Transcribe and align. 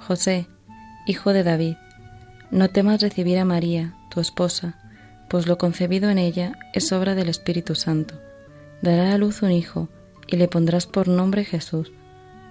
José, 0.00 0.46
hijo 1.06 1.32
de 1.32 1.44
David, 1.44 1.76
no 2.50 2.68
temas 2.68 3.00
recibir 3.00 3.38
a 3.38 3.44
María, 3.44 3.94
tu 4.10 4.20
esposa, 4.20 4.76
pues 5.28 5.46
lo 5.46 5.58
concebido 5.58 6.10
en 6.10 6.18
ella 6.18 6.58
es 6.74 6.90
obra 6.92 7.14
del 7.14 7.28
Espíritu 7.28 7.74
Santo. 7.74 8.14
Dará 8.82 9.14
a 9.14 9.18
luz 9.18 9.42
un 9.42 9.52
hijo, 9.52 9.88
y 10.26 10.36
le 10.36 10.48
pondrás 10.48 10.86
por 10.86 11.06
nombre 11.06 11.44
Jesús, 11.44 11.92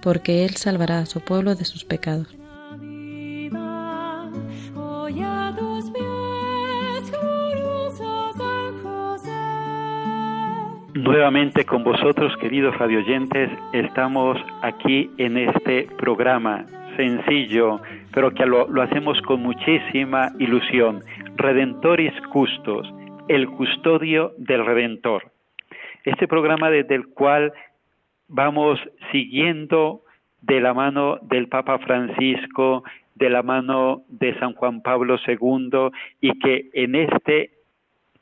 porque 0.00 0.44
él 0.44 0.56
salvará 0.56 1.00
a 1.00 1.06
su 1.06 1.20
pueblo 1.20 1.54
de 1.54 1.64
sus 1.64 1.84
pecados. 1.84 2.28
Nuevamente 10.94 11.64
con 11.64 11.82
vosotros, 11.82 12.32
queridos 12.40 12.76
radioyentes, 12.78 13.50
estamos 13.72 14.36
aquí 14.62 15.10
en 15.18 15.38
este 15.38 15.88
programa 15.98 16.66
sencillo, 17.00 17.80
pero 18.12 18.32
que 18.32 18.44
lo, 18.44 18.66
hacemos 18.82 19.20
con 19.22 19.40
muchísima 19.40 20.32
ilusión. 20.38 21.02
Redentoris 21.36 22.12
Custos, 22.30 22.92
el 23.28 23.48
custodio 23.48 24.32
del 24.36 24.64
Redentor. 24.66 25.30
Este 26.04 26.28
programa 26.28 26.70
desde 26.70 26.94
el 26.94 27.08
cual 27.08 27.52
vamos 28.28 28.78
siguiendo 29.12 30.02
de 30.42 30.60
la 30.60 30.74
mano 30.74 31.18
del 31.22 31.48
Papa 31.48 31.78
Francisco, 31.78 32.84
de 33.14 33.30
la 33.30 33.42
mano 33.42 34.02
de 34.08 34.38
San 34.38 34.54
Juan 34.54 34.82
Pablo 34.82 35.16
II 35.26 35.90
y 36.20 36.38
que 36.38 36.70
en 36.72 36.94
este 36.94 37.50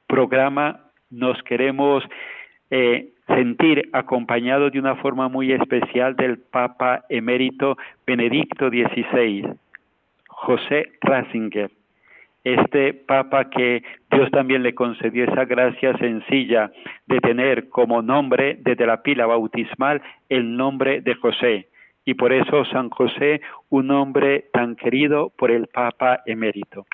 programa 0.06 0.90
nos 1.10 1.40
queremos 1.42 2.04
eh, 2.70 3.08
sentir 3.26 3.88
acompañado 3.92 4.70
de 4.70 4.78
una 4.78 4.96
forma 4.96 5.28
muy 5.28 5.52
especial 5.52 6.16
del 6.16 6.38
Papa 6.38 7.04
emérito 7.08 7.76
Benedicto 8.06 8.68
XVI, 8.68 9.54
José 10.28 10.92
Ratzinger, 11.00 11.70
este 12.44 12.94
Papa 12.94 13.50
que 13.50 13.82
Dios 14.10 14.30
también 14.30 14.62
le 14.62 14.74
concedió 14.74 15.24
esa 15.24 15.44
gracia 15.44 15.96
sencilla 15.98 16.70
de 17.06 17.20
tener 17.20 17.68
como 17.68 18.00
nombre 18.00 18.56
desde 18.60 18.86
la 18.86 19.02
pila 19.02 19.26
bautismal 19.26 20.00
el 20.28 20.56
nombre 20.56 21.00
de 21.00 21.14
José. 21.14 21.68
Y 22.04 22.14
por 22.14 22.32
eso 22.32 22.64
San 22.66 22.88
José, 22.88 23.42
un 23.68 23.88
nombre 23.88 24.46
tan 24.52 24.76
querido 24.76 25.30
por 25.36 25.50
el 25.50 25.66
Papa 25.66 26.20
emérito. 26.24 26.86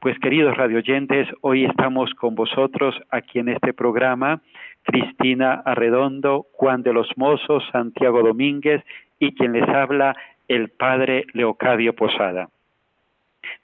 Pues 0.00 0.18
queridos 0.18 0.56
radioyentes, 0.56 1.28
hoy 1.42 1.66
estamos 1.66 2.14
con 2.14 2.34
vosotros 2.34 2.98
aquí 3.10 3.38
en 3.38 3.50
este 3.50 3.74
programa, 3.74 4.40
Cristina 4.90 5.62
Arredondo, 5.64 6.46
Juan 6.52 6.82
de 6.82 6.92
los 6.92 7.08
Mozos, 7.16 7.62
Santiago 7.70 8.22
Domínguez 8.22 8.82
y 9.20 9.34
quien 9.34 9.52
les 9.52 9.68
habla, 9.68 10.16
el 10.48 10.68
Padre 10.70 11.26
Leocadio 11.32 11.94
Posada. 11.94 12.48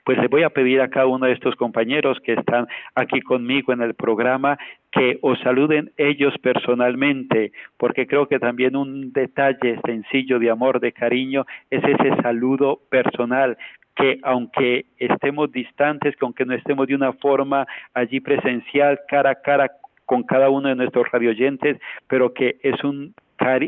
Pues 0.05 0.17
le 0.19 0.29
voy 0.29 0.43
a 0.43 0.49
pedir 0.49 0.79
a 0.79 0.87
cada 0.87 1.05
uno 1.05 1.25
de 1.25 1.33
estos 1.33 1.55
compañeros 1.55 2.17
que 2.21 2.33
están 2.33 2.67
aquí 2.95 3.19
conmigo 3.21 3.73
en 3.73 3.81
el 3.81 3.93
programa 3.93 4.57
que 4.89 5.19
os 5.21 5.37
saluden 5.39 5.91
ellos 5.97 6.33
personalmente, 6.41 7.51
porque 7.75 8.07
creo 8.07 8.27
que 8.27 8.39
también 8.39 8.77
un 8.77 9.11
detalle 9.11 9.81
sencillo 9.85 10.39
de 10.39 10.49
amor, 10.49 10.79
de 10.79 10.93
cariño, 10.93 11.45
es 11.69 11.83
ese 11.83 12.15
saludo 12.21 12.79
personal 12.89 13.57
que 13.97 14.19
aunque 14.23 14.85
estemos 14.97 15.51
distantes, 15.51 16.15
que 16.15 16.23
aunque 16.23 16.45
no 16.45 16.53
estemos 16.53 16.87
de 16.87 16.95
una 16.95 17.13
forma 17.13 17.67
allí 17.93 18.21
presencial, 18.21 18.99
cara 19.09 19.31
a 19.31 19.41
cara 19.41 19.71
con 20.07 20.23
cada 20.23 20.49
uno 20.49 20.69
de 20.69 20.75
nuestros 20.75 21.05
radioyentes, 21.11 21.77
pero 22.07 22.33
que 22.33 22.57
es 22.63 22.83
un 22.83 23.13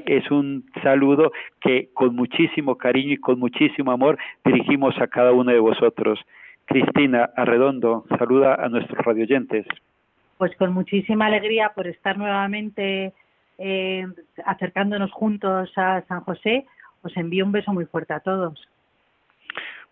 es 0.05 0.31
un 0.31 0.65
saludo 0.81 1.31
que 1.61 1.89
con 1.93 2.15
muchísimo 2.15 2.75
cariño 2.75 3.13
y 3.13 3.17
con 3.17 3.39
muchísimo 3.39 3.91
amor 3.91 4.17
dirigimos 4.43 4.99
a 4.99 5.07
cada 5.07 5.31
uno 5.31 5.51
de 5.51 5.59
vosotros. 5.59 6.19
Cristina 6.65 7.29
Arredondo, 7.35 8.05
saluda 8.17 8.55
a 8.55 8.67
nuestros 8.69 9.03
radioyentes. 9.05 9.65
Pues 10.37 10.55
con 10.57 10.73
muchísima 10.73 11.27
alegría 11.27 11.71
por 11.75 11.87
estar 11.87 12.17
nuevamente 12.17 13.13
eh, 13.57 14.05
acercándonos 14.45 15.11
juntos 15.11 15.71
a 15.75 16.01
San 16.07 16.21
José, 16.21 16.65
os 17.01 17.15
envío 17.15 17.45
un 17.45 17.51
beso 17.51 17.71
muy 17.71 17.85
fuerte 17.85 18.13
a 18.13 18.19
todos. 18.19 18.67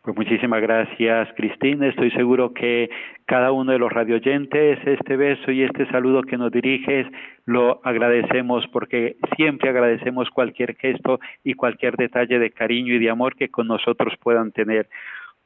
Pues 0.08 0.16
muchísimas 0.16 0.62
gracias, 0.62 1.28
Cristina. 1.36 1.86
Estoy 1.86 2.12
seguro 2.12 2.54
que 2.54 2.90
cada 3.26 3.52
uno 3.52 3.74
de 3.74 3.78
los 3.78 3.92
radioyentes 3.92 4.80
este 4.88 5.18
beso 5.18 5.52
y 5.52 5.64
este 5.64 5.86
saludo 5.88 6.22
que 6.22 6.38
nos 6.38 6.50
diriges 6.50 7.06
lo 7.44 7.82
agradecemos 7.84 8.66
porque 8.68 9.18
siempre 9.36 9.70
agradecemos 9.70 10.30
cualquier 10.30 10.78
gesto 10.78 11.20
y 11.44 11.56
cualquier 11.56 11.98
detalle 11.98 12.40
de 12.40 12.52
cariño 12.52 12.94
y 12.94 13.00
de 13.00 13.10
amor 13.10 13.36
que 13.36 13.50
con 13.50 13.68
nosotros 13.68 14.14
puedan 14.24 14.54
tener. 14.54 14.88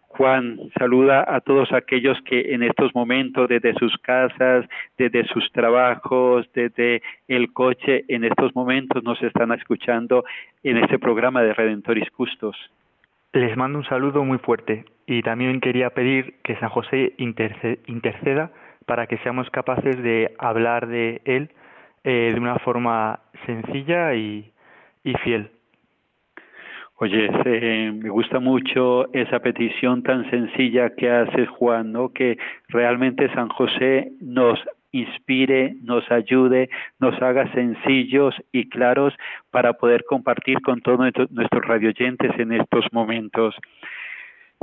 Juan, 0.01 0.59
saluda 0.77 1.25
a 1.27 1.41
todos 1.41 1.73
aquellos 1.73 2.21
que 2.21 2.53
en 2.53 2.61
estos 2.61 2.94
momentos, 2.94 3.50
desde 3.50 3.73
sus 3.79 3.97
casas, 3.97 4.67
desde 4.95 5.25
sus 5.29 5.51
trabajos, 5.53 6.47
desde 6.53 7.01
el 7.27 7.51
coche, 7.51 8.05
en 8.09 8.25
estos 8.25 8.53
momentos 8.53 9.03
nos 9.03 9.19
están 9.23 9.53
escuchando 9.53 10.23
en 10.61 10.77
este 10.77 11.00
programa 11.00 11.41
de 11.41 11.55
Redentoris 11.55 12.11
Custos. 12.11 12.55
Les 13.34 13.56
mando 13.56 13.80
un 13.80 13.86
saludo 13.86 14.25
muy 14.25 14.40
fuerte 14.40 14.84
y 15.06 15.22
también 15.22 15.62
quería 15.62 15.92
pedir 15.92 16.36
que 16.44 16.58
San 16.58 16.68
José 16.68 17.14
interceda 17.18 18.52
para 18.86 19.08
que 19.08 19.18
seamos 19.19 19.50
capaces 19.52 20.03
de 20.03 20.36
hablar 20.38 20.88
de 20.88 21.22
él 21.24 21.50
eh, 22.03 22.31
de 22.34 22.40
una 22.40 22.59
forma 22.59 23.22
sencilla 23.46 24.14
y, 24.16 24.52
y 25.06 25.14
fiel. 25.24 25.50
Oye, 26.97 27.30
eh, 27.46 27.92
me 27.94 28.09
gusta 28.09 28.40
mucho 28.40 29.12
esa 29.14 29.40
petición 29.40 30.03
tan 30.03 30.30
sencilla 30.30 30.94
que 30.96 31.09
haces, 31.09 31.48
Juan, 31.50 31.94
¿no? 31.94 32.09
Que 32.09 32.38
realmente 32.68 33.34
San 33.34 33.48
José 33.48 34.12
nos 34.19 34.59
inspire, 34.91 35.75
nos 35.83 36.10
ayude, 36.12 36.69
nos 37.00 37.19
haga 37.21 37.51
sencillos 37.54 38.36
y 38.51 38.69
claros 38.69 39.13
para 39.50 39.74
poder 39.74 40.04
compartir 40.06 40.62
con 40.62 40.81
todos 40.81 41.00
nuestros 41.30 41.65
radioyentes 41.65 42.31
en 42.38 42.54
estos 42.54 42.86
momentos. 42.92 43.56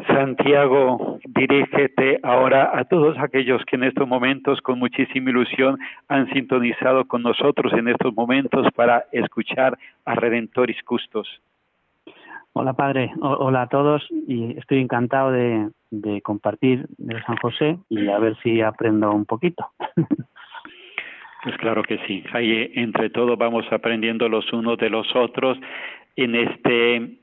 Santiago, 0.06 1.19
dirígete 1.26 2.20
ahora 2.23 2.70
a 2.73 2.85
todos 2.85 3.19
aquellos 3.19 3.64
que 3.64 3.75
en 3.75 3.82
estos 3.82 4.06
momentos 4.06 4.61
con 4.61 4.79
muchísima 4.79 5.31
ilusión 5.31 5.76
han 6.06 6.32
sintonizado 6.32 7.06
con 7.06 7.23
nosotros 7.23 7.73
en 7.73 7.88
estos 7.88 8.14
momentos 8.14 8.69
para 8.76 9.06
escuchar 9.11 9.76
a 10.05 10.14
Redentoris 10.14 10.81
Custos. 10.85 11.41
Hola 12.55 12.73
Padre, 12.73 13.12
hola 13.21 13.62
a 13.62 13.69
todos 13.69 14.06
y 14.27 14.59
estoy 14.59 14.81
encantado 14.81 15.31
de, 15.31 15.71
compartir 16.23 16.87
de 16.97 17.23
San 17.23 17.37
José 17.37 17.79
y 17.89 18.09
a 18.09 18.19
ver 18.19 18.37
si 18.43 18.61
aprendo 18.61 19.12
un 19.12 19.25
poquito. 19.25 19.67
Pues 21.41 21.56
claro 21.59 21.85
que 21.85 21.99
sí. 22.09 22.25
Ahí 22.33 22.73
entre 22.75 23.11
todos 23.11 23.39
vamos 23.39 23.65
aprendiendo 23.71 24.29
los 24.29 24.53
unos 24.53 24.77
de 24.77 24.91
los 24.91 25.06
otros 25.15 25.56
en 26.17 26.35
este 26.35 27.21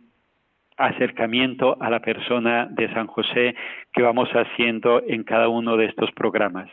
acercamiento 0.78 1.76
a 1.82 1.90
la 1.90 2.00
persona 2.00 2.66
de 2.72 2.92
San 2.94 3.08
José 3.08 3.56
que 3.92 4.02
vamos 4.02 4.30
haciendo 4.30 5.04
en 5.06 5.26
cada 5.26 5.50
uno 5.50 5.76
de 5.76 5.88
estos 5.88 6.12
programas. 6.14 6.70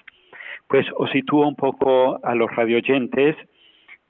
Pues 0.68 0.86
os 0.96 1.10
sitúo 1.10 1.46
un 1.48 1.56
poco 1.56 2.24
a 2.24 2.34
los 2.36 2.48
radioyentes. 2.54 3.34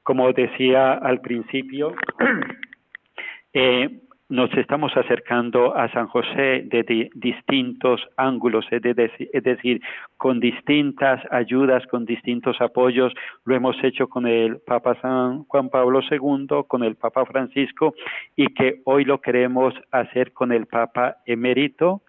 Como 0.02 0.30
decía 0.34 0.92
al 0.92 1.22
principio, 1.22 1.94
eh, 3.54 4.01
nos 4.32 4.50
estamos 4.54 4.96
acercando 4.96 5.76
a 5.76 5.92
San 5.92 6.06
José 6.06 6.64
de 6.64 7.10
distintos 7.14 8.00
ángulos, 8.16 8.64
es, 8.70 8.80
decir, 8.80 9.82
con 10.16 10.40
distintas 10.40 11.20
ayudas, 11.30 11.86
con 11.88 12.06
distintos 12.06 12.58
apoyos. 12.62 13.12
Lo 13.44 13.54
hemos 13.54 13.76
hecho 13.84 14.08
con 14.08 14.26
el 14.26 14.56
Papa 14.60 14.96
San 15.02 15.44
Juan 15.44 15.68
Pablo 15.68 16.00
II, 16.10 16.64
con 16.66 16.82
el 16.82 16.96
Papa 16.96 17.26
Francisco 17.26 17.94
y 18.34 18.46
que 18.54 18.80
hoy 18.84 19.04
lo 19.04 19.20
queremos 19.20 19.74
hacer 19.90 20.32
con 20.32 20.50
el 20.50 20.64
Papa 20.64 21.18
emérito 21.26 22.00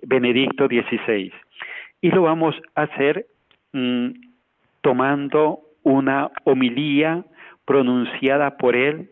Benedicto 0.00 0.68
XVI. 0.68 1.32
Y 2.00 2.10
lo 2.12 2.22
vamos 2.22 2.54
a 2.76 2.82
hacer 2.82 3.26
mm, 3.72 4.10
tomando 4.80 5.62
una 5.82 6.30
homilía 6.44 7.24
pronunciada 7.64 8.56
por 8.58 8.76
él 8.76 9.10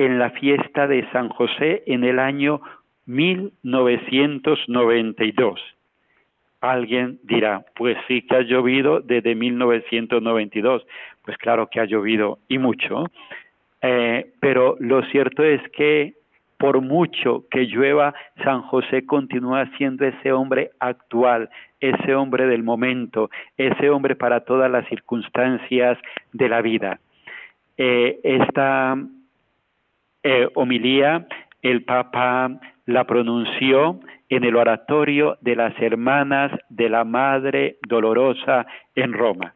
en 0.00 0.18
la 0.18 0.30
fiesta 0.30 0.86
de 0.86 1.06
San 1.10 1.28
José 1.28 1.82
en 1.84 2.04
el 2.04 2.18
año 2.18 2.62
1992. 3.04 5.60
Alguien 6.62 7.18
dirá, 7.22 7.66
pues 7.74 7.98
sí 8.08 8.22
que 8.22 8.36
ha 8.36 8.40
llovido 8.40 9.00
desde 9.00 9.34
1992. 9.34 10.86
Pues 11.22 11.36
claro 11.36 11.66
que 11.66 11.80
ha 11.80 11.84
llovido 11.84 12.38
y 12.48 12.56
mucho. 12.56 13.10
Eh, 13.82 14.32
pero 14.40 14.76
lo 14.80 15.02
cierto 15.04 15.44
es 15.44 15.60
que 15.72 16.14
por 16.56 16.80
mucho 16.80 17.44
que 17.50 17.66
llueva, 17.66 18.14
San 18.42 18.62
José 18.62 19.04
continúa 19.04 19.70
siendo 19.76 20.06
ese 20.06 20.32
hombre 20.32 20.70
actual, 20.80 21.50
ese 21.78 22.14
hombre 22.14 22.46
del 22.46 22.62
momento, 22.62 23.28
ese 23.58 23.90
hombre 23.90 24.16
para 24.16 24.46
todas 24.46 24.70
las 24.70 24.88
circunstancias 24.88 25.98
de 26.32 26.48
la 26.48 26.62
vida. 26.62 27.00
Eh, 27.76 28.18
esta 28.22 28.96
eh, 30.22 30.48
homilía 30.54 31.26
el 31.62 31.84
Papa 31.84 32.50
la 32.86 33.04
pronunció 33.04 34.00
en 34.28 34.44
el 34.44 34.56
oratorio 34.56 35.36
de 35.40 35.56
las 35.56 35.78
hermanas 35.80 36.52
de 36.68 36.88
la 36.88 37.04
Madre 37.04 37.76
Dolorosa 37.86 38.66
en 38.94 39.12
Roma. 39.12 39.54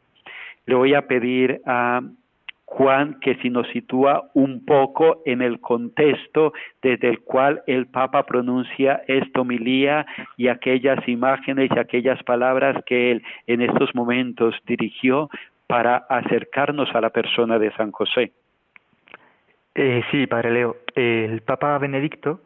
Le 0.67 0.75
voy 0.75 0.95
a 0.95 1.07
pedir 1.07 1.61
a 1.67 2.01
Juan 2.65 3.21
que 3.21 3.37
si 3.37 3.51
nos 3.51 3.69
sitúa 3.69 4.31
un 4.35 4.65
poco 4.65 5.23
en 5.27 5.43
el 5.43 5.61
contexto 5.61 6.53
desde 6.83 7.09
el 7.09 7.21
cual 7.21 7.63
el 7.67 7.87
Papa 7.87 8.25
pronuncia 8.25 9.03
esta 9.07 9.43
homilía 9.43 10.07
y 10.37 10.49
aquellas 10.49 11.07
imágenes 11.07 11.71
y 11.75 11.79
aquellas 11.79 12.23
palabras 12.25 12.83
que 12.87 13.13
él 13.13 13.23
en 13.47 13.63
estos 13.63 13.95
momentos 13.95 14.57
dirigió 14.67 15.29
para 15.67 15.99
acercarnos 16.09 16.93
a 16.95 17.01
la 17.01 17.11
persona 17.11 17.59
de 17.59 17.73
San 17.73 17.93
José. 17.93 18.33
Eh, 19.75 20.03
sí, 20.11 20.27
Padre 20.29 20.53
Leo. 20.53 20.77
El 20.95 21.43
Papa 21.43 21.77
Benedicto 21.79 22.41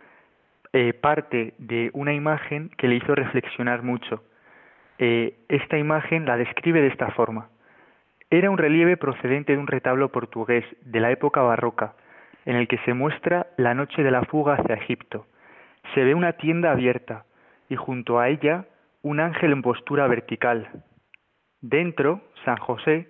eh, 0.73 0.95
parte 0.95 1.55
de 1.59 1.91
una 1.93 2.15
imagen 2.15 2.71
que 2.79 2.89
le 2.89 2.97
hizo 2.97 3.15
reflexionar 3.15 3.83
mucho. 3.83 4.25
Eh, 4.99 5.35
esta 5.49 5.77
imagen 5.77 6.25
la 6.25 6.39
describe 6.39 6.81
de 6.81 6.89
esta 6.89 7.11
forma. 7.11 7.51
Era 8.31 8.51
un 8.51 8.59
relieve 8.59 8.97
procedente 8.97 9.53
de 9.53 9.59
un 9.59 9.67
retablo 9.67 10.11
portugués 10.11 10.65
de 10.83 11.01
la 11.01 11.11
época 11.11 11.43
barroca, 11.43 11.95
en 12.47 12.57
el 12.57 12.67
que 12.67 12.79
se 12.79 12.95
muestra 12.95 13.49
la 13.59 13.75
noche 13.75 14.03
de 14.03 14.11
la 14.11 14.23
fuga 14.25 14.55
hacia 14.55 14.77
Egipto. 14.77 15.27
Se 15.95 16.05
ve 16.05 16.15
una 16.15 16.33
tienda 16.35 16.73
abierta 16.73 17.25
y 17.69 17.77
junto 17.77 18.19
a 18.19 18.29
ella 18.29 18.67
un 19.03 19.21
ángel 19.21 19.53
en 19.53 19.63
postura 19.63 20.07
vertical. 20.07 20.83
Dentro, 21.61 22.23
San 22.45 22.57
José 22.57 23.09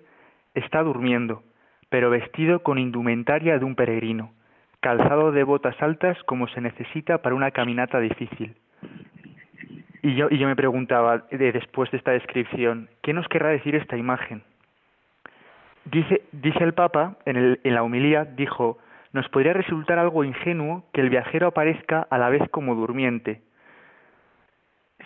está 0.53 0.83
durmiendo 0.83 1.43
pero 1.89 2.09
vestido 2.09 2.61
con 2.63 2.77
indumentaria 2.77 3.57
de 3.57 3.65
un 3.65 3.75
peregrino, 3.75 4.31
calzado 4.79 5.31
de 5.31 5.43
botas 5.43 5.75
altas 5.81 6.21
como 6.23 6.47
se 6.47 6.61
necesita 6.61 7.21
para 7.21 7.35
una 7.35 7.51
caminata 7.51 7.99
difícil. 7.99 8.55
Y 10.01 10.15
yo, 10.15 10.29
me 10.29 10.55
preguntaba, 10.55 11.25
después 11.29 11.91
de 11.91 11.97
esta 11.97 12.11
descripción, 12.11 12.89
¿qué 13.01 13.13
nos 13.13 13.27
querrá 13.27 13.49
decir 13.49 13.75
esta 13.75 13.97
imagen? 13.97 14.43
Dice, 15.85 16.21
el 16.31 16.73
Papa, 16.73 17.17
en, 17.25 17.35
el, 17.35 17.59
en 17.63 17.75
la 17.75 17.83
humilía, 17.83 18.23
dijo, 18.23 18.77
nos 19.11 19.27
podría 19.29 19.53
resultar 19.53 19.99
algo 19.99 20.23
ingenuo 20.23 20.85
que 20.93 21.01
el 21.01 21.09
viajero 21.09 21.47
aparezca 21.47 22.07
a 22.09 22.17
la 22.17 22.29
vez 22.29 22.47
como 22.49 22.75
durmiente. 22.75 23.41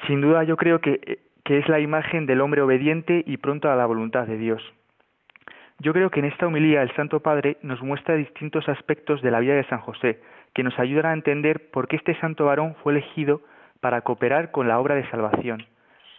Sin 0.05 0.21
duda 0.21 0.43
yo 0.43 0.57
creo 0.57 0.79
que, 0.79 1.19
que 1.43 1.57
es 1.57 1.67
la 1.69 1.79
imagen 1.79 2.25
del 2.25 2.41
hombre 2.41 2.61
obediente 2.61 3.23
y 3.25 3.37
pronto 3.37 3.71
a 3.71 3.75
la 3.75 3.85
voluntad 3.85 4.27
de 4.27 4.37
Dios. 4.37 4.61
Yo 5.83 5.91
creo 5.91 6.09
que 6.09 6.21
en 6.21 6.27
esta 6.27 6.47
humilía 6.47 6.81
el 6.81 6.95
Santo 6.95 7.19
Padre 7.19 7.57
nos 7.61 7.81
muestra 7.81 8.15
distintos 8.15 8.69
aspectos 8.69 9.21
de 9.21 9.31
la 9.31 9.41
vida 9.41 9.55
de 9.55 9.65
San 9.65 9.81
José, 9.81 10.21
que 10.53 10.63
nos 10.63 10.79
ayudan 10.79 11.07
a 11.07 11.13
entender 11.13 11.69
por 11.71 11.89
qué 11.89 11.97
este 11.97 12.17
santo 12.21 12.45
varón 12.45 12.75
fue 12.75 12.93
elegido 12.93 13.41
para 13.81 13.99
cooperar 13.99 14.51
con 14.51 14.69
la 14.69 14.79
obra 14.79 14.95
de 14.95 15.09
salvación, 15.09 15.65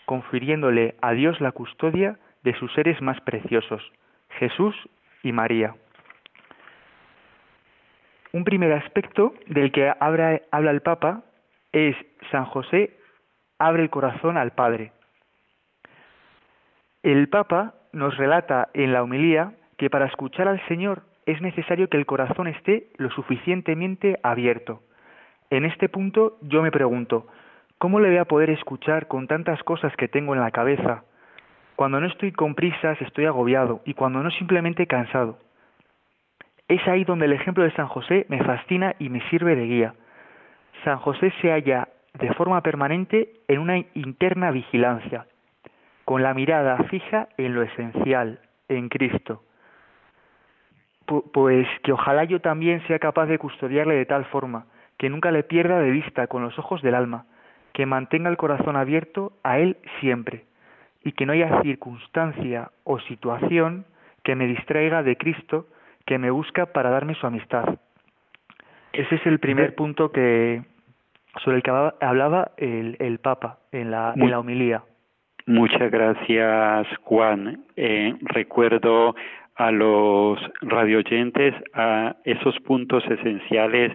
confiriéndole 0.05 0.97
a 1.01 1.13
Dios 1.13 1.41
la 1.41 1.53
custodia 1.53 2.19
de 2.43 2.53
sus 2.57 2.71
seres 2.75 3.01
más 3.01 3.19
preciosos, 3.23 3.83
Jesús 4.39 4.77
y 5.23 5.33
María. 5.33 5.75
Un 8.35 8.45
primer 8.45 8.71
aspecto 8.75 9.33
del 9.47 9.73
que 9.73 9.91
habla 9.99 10.43
el 10.51 10.83
Papa 10.83 11.23
es 11.73 11.97
San 12.31 12.45
José 12.45 12.99
abre 13.59 13.83
el 13.83 13.89
corazón 13.89 14.37
al 14.37 14.51
Padre. 14.51 14.93
El 17.03 17.31
Papa 17.31 17.73
nos 17.95 18.17
relata 18.17 18.69
en 18.75 18.93
la 18.93 19.03
homilía 19.03 19.53
que 19.79 19.91
para 19.91 20.07
escuchar 20.07 20.49
al 20.49 20.61
Señor 20.69 21.03
es 21.27 21.41
necesario 21.41 21.89
que 21.89 21.97
el 21.97 22.07
corazón 22.07 22.47
esté 22.49 22.89
lo 22.97 23.11
suficientemente 23.11 24.19
abierto. 24.23 24.83
En 25.51 25.65
este 25.65 25.89
punto 25.89 26.37
yo 26.43 26.63
me 26.63 26.71
pregunto, 26.71 27.27
¿cómo 27.79 28.01
le 28.01 28.09
voy 28.09 28.19
a 28.19 28.25
poder 28.25 28.51
escuchar 28.51 29.09
con 29.09 29.27
tantas 29.27 29.63
cosas 29.63 29.95
que 29.97 30.09
tengo 30.09 30.35
en 30.35 30.41
la 30.41 30.51
cabeza? 30.51 31.05
Cuando 31.77 32.01
no 32.01 32.07
estoy 32.07 32.33
con 32.33 32.55
prisas 32.55 33.01
estoy 33.01 33.27
agobiado 33.27 33.81
y 33.85 33.95
cuando 33.95 34.23
no 34.23 34.31
simplemente 34.31 34.87
cansado. 34.87 35.39
Es 36.69 36.87
ahí 36.89 37.05
donde 37.05 37.27
el 37.27 37.33
ejemplo 37.33 37.65
de 37.65 37.73
San 37.73 37.89
José 37.89 38.27
me 38.29 38.43
fascina 38.43 38.95
y 38.99 39.09
me 39.09 39.21
sirve 39.29 39.55
de 39.57 39.67
guía. 39.67 39.95
San 40.85 40.99
José 40.99 41.33
se 41.41 41.51
halla 41.51 41.89
de 42.15 42.33
forma 42.35 42.61
permanente 42.63 43.33
en 43.49 43.59
una 43.59 43.79
interna 43.95 44.51
vigilancia, 44.51 45.27
con 46.05 46.23
la 46.23 46.35
mirada 46.35 46.79
fija 46.85 47.29
en 47.37 47.55
lo 47.55 47.63
esencial, 47.63 48.41
en 48.69 48.89
Cristo. 48.89 49.43
Pues 51.07 51.67
que 51.83 51.93
ojalá 51.93 52.25
yo 52.25 52.41
también 52.41 52.87
sea 52.87 52.99
capaz 52.99 53.27
de 53.27 53.39
custodiarle 53.39 53.95
de 53.95 54.07
tal 54.07 54.25
forma 54.27 54.67
que 54.99 55.11
nunca 55.11 55.31
le 55.31 55.43
pierda 55.43 55.81
de 55.81 55.91
vista 55.91 56.27
con 56.27 56.43
los 56.43 56.59
ojos 56.59 56.81
del 56.83 56.95
alma, 56.95 57.27
que 57.73 57.87
mantenga 57.87 58.31
el 58.31 58.37
corazón 58.37 58.77
abierto 58.77 59.33
a 59.43 59.59
Él 59.59 59.77
siempre, 60.01 60.45
y 61.03 61.13
que 61.13 61.27
no 61.27 61.33
haya 61.33 61.61
circunstancia 61.63 62.71
o 62.85 62.99
situación 63.01 63.85
que 64.23 64.35
me 64.35 64.47
distraiga 64.47 65.03
de 65.03 65.17
Cristo, 65.17 65.67
que 66.07 66.19
me 66.19 66.31
busca 66.31 66.67
para 66.67 66.91
darme 66.91 67.15
su 67.15 67.27
amistad. 67.27 67.79
Ese 68.93 69.17
es 69.17 69.27
el 69.27 69.41
primer 69.41 69.75
punto 69.75 70.13
que 70.13 70.63
sobre 71.43 71.57
el 71.57 71.63
que 71.63 71.71
hablaba 71.71 72.53
el, 72.57 72.97
el 73.01 73.19
Papa 73.19 73.59
en 73.73 73.91
la, 73.91 74.15
en 74.17 74.31
la 74.31 74.39
homilía. 74.39 74.83
Muchas 75.47 75.91
gracias, 75.91 76.87
Juan. 77.03 77.65
Eh, 77.77 78.15
recuerdo 78.23 79.15
a 79.57 79.71
los 79.71 80.39
radioyentes 80.63 81.55
a 81.75 82.17
esos 82.25 82.59
puntos 82.61 83.05
esenciales 83.05 83.93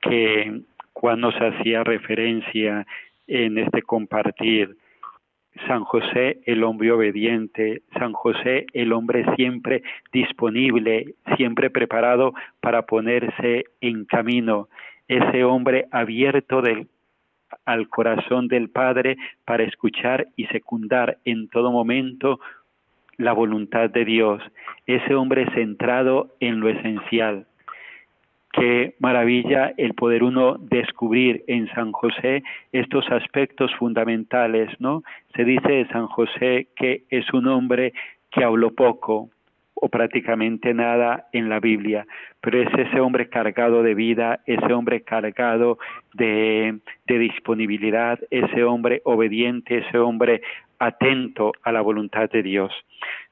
que 0.00 0.62
Juan 0.92 1.20
nos 1.20 1.34
hacía 1.34 1.82
referencia 1.82 2.86
en 3.26 3.58
este 3.58 3.82
compartir. 3.82 4.76
San 5.66 5.84
José, 5.84 6.38
el 6.46 6.62
hombre 6.62 6.92
obediente, 6.92 7.82
San 7.98 8.12
José, 8.12 8.66
el 8.72 8.92
hombre 8.92 9.24
siempre 9.34 9.82
disponible, 10.12 11.14
siempre 11.36 11.68
preparado 11.68 12.32
para 12.60 12.82
ponerse 12.82 13.64
en 13.80 14.04
camino, 14.04 14.68
ese 15.08 15.44
hombre 15.44 15.86
abierto 15.90 16.62
del 16.62 16.86
al 17.64 17.88
corazón 17.88 18.48
del 18.48 18.70
Padre 18.70 19.16
para 19.44 19.64
escuchar 19.64 20.26
y 20.36 20.46
secundar 20.46 21.18
en 21.24 21.48
todo 21.48 21.70
momento 21.70 22.40
la 23.16 23.32
voluntad 23.32 23.90
de 23.90 24.04
Dios, 24.04 24.42
ese 24.86 25.14
hombre 25.14 25.46
centrado 25.54 26.30
en 26.40 26.60
lo 26.60 26.68
esencial. 26.68 27.46
Qué 28.52 28.94
maravilla 28.98 29.72
el 29.78 29.94
poder 29.94 30.22
uno 30.22 30.56
descubrir 30.58 31.42
en 31.46 31.68
San 31.68 31.92
José 31.92 32.42
estos 32.72 33.10
aspectos 33.10 33.74
fundamentales, 33.76 34.68
¿no? 34.78 35.02
Se 35.34 35.44
dice 35.44 35.72
de 35.72 35.88
San 35.88 36.06
José 36.06 36.68
que 36.76 37.04
es 37.08 37.32
un 37.32 37.46
hombre 37.48 37.94
que 38.30 38.44
habló 38.44 38.74
poco, 38.74 39.30
o 39.84 39.88
prácticamente 39.88 40.72
nada 40.74 41.26
en 41.32 41.48
la 41.48 41.58
Biblia, 41.58 42.06
pero 42.40 42.62
es 42.62 42.68
ese 42.78 43.00
hombre 43.00 43.28
cargado 43.28 43.82
de 43.82 43.94
vida, 43.94 44.38
ese 44.46 44.72
hombre 44.72 45.00
cargado 45.00 45.76
de, 46.14 46.78
de 47.08 47.18
disponibilidad, 47.18 48.16
ese 48.30 48.62
hombre 48.62 49.02
obediente, 49.02 49.78
ese 49.78 49.98
hombre 49.98 50.40
atento 50.78 51.50
a 51.64 51.72
la 51.72 51.80
voluntad 51.80 52.30
de 52.30 52.44
Dios. 52.44 52.72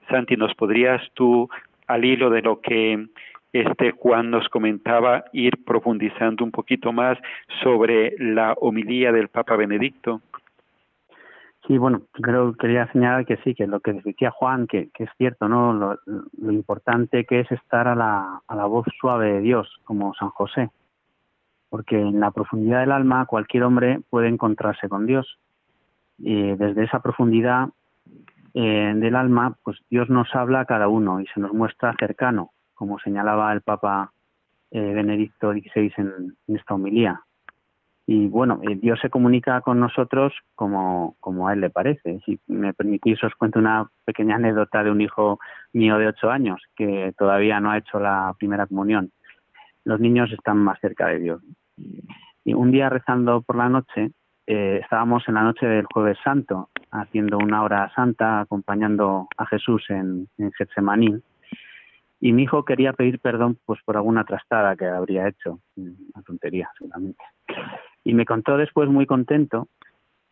Santi, 0.08 0.36
¿nos 0.36 0.52
podrías 0.56 1.00
tú, 1.14 1.48
al 1.86 2.04
hilo 2.04 2.30
de 2.30 2.42
lo 2.42 2.60
que 2.60 3.06
este 3.52 3.92
Juan 3.92 4.32
nos 4.32 4.48
comentaba, 4.48 5.26
ir 5.32 5.64
profundizando 5.64 6.42
un 6.42 6.50
poquito 6.50 6.92
más 6.92 7.16
sobre 7.62 8.16
la 8.18 8.54
homilía 8.54 9.12
del 9.12 9.28
Papa 9.28 9.54
Benedicto? 9.54 10.20
Sí, 11.70 11.78
bueno, 11.78 12.02
creo 12.10 12.52
quería 12.54 12.90
señalar 12.90 13.24
que 13.24 13.36
sí, 13.44 13.54
que 13.54 13.68
lo 13.68 13.78
que 13.78 13.92
decía 13.92 14.32
Juan, 14.32 14.66
que, 14.66 14.90
es 14.92 15.10
cierto, 15.16 15.48
¿no? 15.48 15.72
Lo, 15.72 16.00
lo, 16.04 16.50
importante 16.50 17.24
que 17.24 17.38
es 17.38 17.52
estar 17.52 17.86
a 17.86 17.94
la, 17.94 18.42
a 18.44 18.56
la 18.56 18.66
voz 18.66 18.88
suave 19.00 19.34
de 19.34 19.40
Dios, 19.40 19.78
como 19.84 20.12
San 20.14 20.30
José, 20.30 20.70
porque 21.68 21.96
en 21.96 22.18
la 22.18 22.32
profundidad 22.32 22.80
del 22.80 22.90
alma 22.90 23.24
cualquier 23.26 23.62
hombre 23.62 24.00
puede 24.10 24.26
encontrarse 24.26 24.88
con 24.88 25.06
Dios. 25.06 25.38
Y 26.18 26.56
desde 26.56 26.82
esa 26.82 26.98
profundidad 26.98 27.68
eh, 28.52 28.92
del 28.96 29.14
alma, 29.14 29.56
pues 29.62 29.78
Dios 29.88 30.10
nos 30.10 30.34
habla 30.34 30.62
a 30.62 30.64
cada 30.64 30.88
uno 30.88 31.20
y 31.20 31.26
se 31.28 31.38
nos 31.38 31.52
muestra 31.52 31.94
cercano, 32.00 32.50
como 32.74 32.98
señalaba 32.98 33.52
el 33.52 33.60
Papa 33.60 34.12
eh, 34.72 34.92
Benedicto 34.92 35.52
XVI 35.52 35.92
en, 35.98 36.36
en 36.48 36.56
esta 36.56 36.74
homilía 36.74 37.22
y 38.12 38.26
bueno, 38.26 38.58
eh, 38.68 38.74
Dios 38.74 38.98
se 39.00 39.08
comunica 39.08 39.60
con 39.60 39.78
nosotros 39.78 40.32
como, 40.56 41.14
como 41.20 41.46
a 41.46 41.52
Él 41.52 41.60
le 41.60 41.70
parece. 41.70 42.18
Si 42.26 42.40
me 42.48 42.74
permitís, 42.74 43.22
os 43.22 43.36
cuento 43.36 43.60
una 43.60 43.88
pequeña 44.04 44.34
anécdota 44.34 44.82
de 44.82 44.90
un 44.90 45.00
hijo 45.00 45.38
mío 45.72 45.96
de 45.96 46.08
ocho 46.08 46.28
años 46.28 46.60
que 46.74 47.14
todavía 47.16 47.60
no 47.60 47.70
ha 47.70 47.78
hecho 47.78 48.00
la 48.00 48.34
primera 48.36 48.66
comunión. 48.66 49.12
Los 49.84 50.00
niños 50.00 50.32
están 50.32 50.56
más 50.56 50.80
cerca 50.80 51.06
de 51.06 51.20
Dios. 51.20 51.40
Y 52.44 52.52
un 52.52 52.72
día 52.72 52.88
rezando 52.88 53.42
por 53.42 53.54
la 53.54 53.68
noche, 53.68 54.10
eh, 54.48 54.80
estábamos 54.82 55.22
en 55.28 55.34
la 55.34 55.42
noche 55.44 55.66
del 55.66 55.86
Jueves 55.94 56.18
Santo, 56.24 56.68
haciendo 56.90 57.38
una 57.38 57.62
hora 57.62 57.92
santa, 57.94 58.40
acompañando 58.40 59.28
a 59.36 59.46
Jesús 59.46 59.84
en, 59.88 60.26
en 60.36 60.50
Getsemaní. 60.50 61.22
Y 62.18 62.32
mi 62.32 62.42
hijo 62.42 62.64
quería 62.64 62.92
pedir 62.92 63.20
perdón 63.20 63.56
pues 63.64 63.80
por 63.84 63.96
alguna 63.96 64.24
trastada 64.24 64.74
que 64.74 64.86
habría 64.86 65.28
hecho, 65.28 65.60
una 65.76 66.24
tontería 66.26 66.68
seguramente. 66.76 67.22
Y 68.10 68.14
me 68.14 68.24
contó 68.24 68.56
después 68.56 68.88
muy 68.88 69.06
contento 69.06 69.68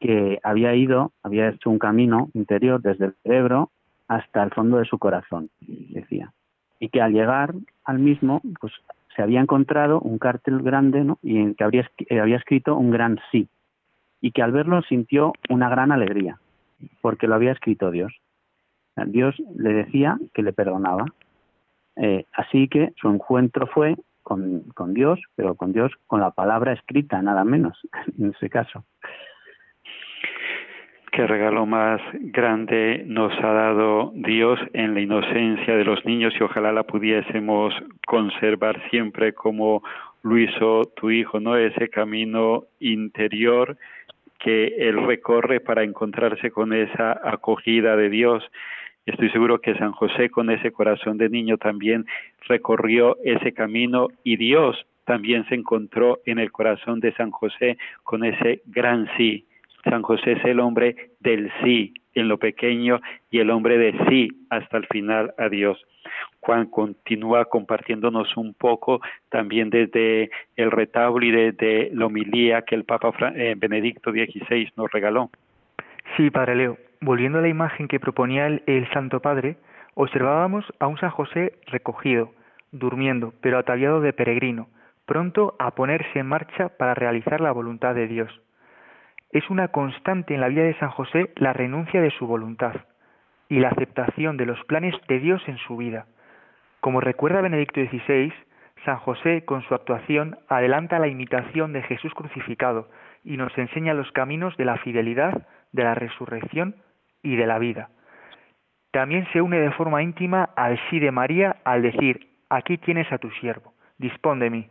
que 0.00 0.40
había 0.42 0.74
ido, 0.74 1.12
había 1.22 1.50
hecho 1.50 1.70
un 1.70 1.78
camino 1.78 2.28
interior 2.34 2.82
desde 2.82 3.04
el 3.04 3.14
cerebro 3.22 3.70
hasta 4.08 4.42
el 4.42 4.50
fondo 4.50 4.78
de 4.78 4.84
su 4.84 4.98
corazón, 4.98 5.48
decía. 5.60 6.32
Y 6.80 6.88
que 6.88 7.00
al 7.00 7.12
llegar 7.12 7.54
al 7.84 8.00
mismo, 8.00 8.40
pues 8.60 8.72
se 9.14 9.22
había 9.22 9.40
encontrado 9.40 10.00
un 10.00 10.18
cartel 10.18 10.60
grande. 10.60 11.06
Y 11.22 11.38
en 11.38 11.54
que 11.54 11.62
habría, 11.62 11.88
había 12.20 12.38
escrito 12.38 12.74
un 12.74 12.90
gran 12.90 13.20
sí. 13.30 13.46
Y 14.20 14.32
que 14.32 14.42
al 14.42 14.50
verlo 14.50 14.82
sintió 14.82 15.32
una 15.48 15.68
gran 15.68 15.92
alegría, 15.92 16.40
porque 17.00 17.28
lo 17.28 17.36
había 17.36 17.52
escrito 17.52 17.92
Dios. 17.92 18.12
Dios 19.06 19.36
le 19.54 19.72
decía 19.72 20.18
que 20.34 20.42
le 20.42 20.52
perdonaba. 20.52 21.04
Eh, 21.94 22.24
así 22.32 22.66
que 22.66 22.92
su 23.00 23.08
encuentro 23.08 23.68
fue 23.68 23.94
con, 24.28 24.94
Dios, 24.94 25.18
pero 25.36 25.54
con 25.54 25.72
Dios 25.72 25.92
con 26.06 26.20
la 26.20 26.30
palabra 26.30 26.72
escrita, 26.72 27.22
nada 27.22 27.44
menos, 27.44 27.78
en 28.18 28.30
ese 28.30 28.50
caso. 28.50 28.84
Qué 31.12 31.26
regalo 31.26 31.66
más 31.66 32.00
grande 32.12 33.02
nos 33.06 33.32
ha 33.42 33.52
dado 33.52 34.12
Dios 34.14 34.60
en 34.74 34.94
la 34.94 35.00
inocencia 35.00 35.74
de 35.74 35.84
los 35.84 36.04
niños 36.04 36.34
y 36.38 36.44
ojalá 36.44 36.70
la 36.70 36.84
pudiésemos 36.84 37.74
conservar 38.06 38.80
siempre 38.90 39.32
como 39.32 39.82
lo 40.22 40.38
hizo 40.38 40.82
tu 40.94 41.10
hijo, 41.10 41.40
¿no? 41.40 41.56
Ese 41.56 41.88
camino 41.88 42.64
interior 42.78 43.76
que 44.38 44.88
él 44.88 45.04
recorre 45.06 45.58
para 45.60 45.82
encontrarse 45.82 46.50
con 46.50 46.72
esa 46.72 47.18
acogida 47.24 47.96
de 47.96 48.10
Dios 48.10 48.44
Estoy 49.08 49.30
seguro 49.30 49.58
que 49.58 49.74
San 49.76 49.92
José 49.92 50.28
con 50.28 50.50
ese 50.50 50.70
corazón 50.70 51.16
de 51.16 51.30
niño 51.30 51.56
también 51.56 52.04
recorrió 52.46 53.16
ese 53.24 53.54
camino 53.54 54.08
y 54.22 54.36
Dios 54.36 54.76
también 55.06 55.48
se 55.48 55.54
encontró 55.54 56.20
en 56.26 56.38
el 56.38 56.52
corazón 56.52 57.00
de 57.00 57.14
San 57.14 57.30
José 57.30 57.78
con 58.02 58.22
ese 58.22 58.60
gran 58.66 59.08
sí. 59.16 59.46
San 59.84 60.02
José 60.02 60.32
es 60.32 60.44
el 60.44 60.60
hombre 60.60 60.94
del 61.20 61.50
sí 61.64 61.94
en 62.14 62.28
lo 62.28 62.36
pequeño 62.36 63.00
y 63.30 63.38
el 63.38 63.48
hombre 63.48 63.78
de 63.78 63.94
sí 64.10 64.28
hasta 64.50 64.76
el 64.76 64.86
final 64.88 65.32
a 65.38 65.48
Dios. 65.48 65.82
Juan 66.40 66.66
continúa 66.66 67.46
compartiéndonos 67.46 68.36
un 68.36 68.52
poco 68.52 69.00
también 69.30 69.70
desde 69.70 70.28
el 70.54 70.70
retablo 70.70 71.24
y 71.24 71.30
desde 71.30 71.88
la 71.94 72.06
homilía 72.06 72.60
que 72.60 72.74
el 72.74 72.84
Papa 72.84 73.10
eh, 73.34 73.54
Benedicto 73.56 74.10
XVI 74.10 74.68
nos 74.76 74.92
regaló. 74.92 75.30
Sí, 76.18 76.32
Padre 76.32 76.56
Leo 76.56 76.76
volviendo 77.00 77.38
a 77.38 77.42
la 77.42 77.46
imagen 77.46 77.86
que 77.86 78.00
proponía 78.00 78.48
el, 78.48 78.64
el, 78.66 78.90
Santo 78.90 79.20
Padre, 79.20 79.56
observábamos 79.94 80.64
a 80.80 80.88
un 80.88 80.98
San 80.98 81.10
José 81.10 81.52
recogido, 81.66 82.32
durmiendo, 82.72 83.34
pero 83.40 83.56
ataviado 83.56 84.00
de 84.00 84.12
peregrino, 84.12 84.66
pronto 85.06 85.54
a 85.60 85.76
ponerse 85.76 86.18
en 86.18 86.26
marcha 86.26 86.70
para 86.70 86.94
realizar 86.94 87.40
la 87.40 87.52
voluntad 87.52 87.94
de 87.94 88.08
Dios. 88.08 88.40
Es 89.30 89.48
una 89.48 89.68
constante 89.68 90.34
en 90.34 90.40
la 90.40 90.48
vida 90.48 90.64
de 90.64 90.76
San 90.80 90.90
José 90.90 91.30
la 91.36 91.52
renuncia 91.52 92.00
de 92.00 92.10
su 92.10 92.26
voluntad 92.26 92.74
y 93.48 93.60
la 93.60 93.68
aceptación 93.68 94.36
de 94.36 94.46
los 94.46 94.58
planes 94.64 94.96
de 95.06 95.20
Dios 95.20 95.40
en 95.46 95.58
su 95.58 95.76
vida. 95.76 96.06
Como 96.80 97.00
recuerda 97.00 97.42
Benedicto 97.42 97.80
XVI, 97.80 98.32
San 98.84 98.96
José, 98.96 99.44
con 99.44 99.62
su 99.62 99.74
actuación, 99.74 100.36
adelanta 100.48 100.98
la 100.98 101.06
imitación 101.06 101.72
de 101.72 101.82
Jesús 101.82 102.12
crucificado 102.12 102.88
y 103.22 103.36
nos 103.36 103.56
enseña 103.56 103.94
los 103.94 104.10
caminos 104.10 104.56
de 104.56 104.64
la 104.64 104.78
fidelidad, 104.78 105.46
de 105.78 105.84
la 105.84 105.94
resurrección 105.94 106.74
y 107.22 107.36
de 107.36 107.46
la 107.46 107.58
vida. 107.58 107.88
También 108.90 109.26
se 109.32 109.40
une 109.40 109.60
de 109.60 109.70
forma 109.70 110.02
íntima 110.02 110.50
al 110.56 110.78
sí 110.90 110.98
de 110.98 111.12
María 111.12 111.56
al 111.64 111.82
decir, 111.82 112.28
aquí 112.50 112.78
tienes 112.78 113.10
a 113.12 113.18
tu 113.18 113.30
siervo, 113.30 113.74
dispón 113.96 114.40
de 114.40 114.50
mí. 114.50 114.68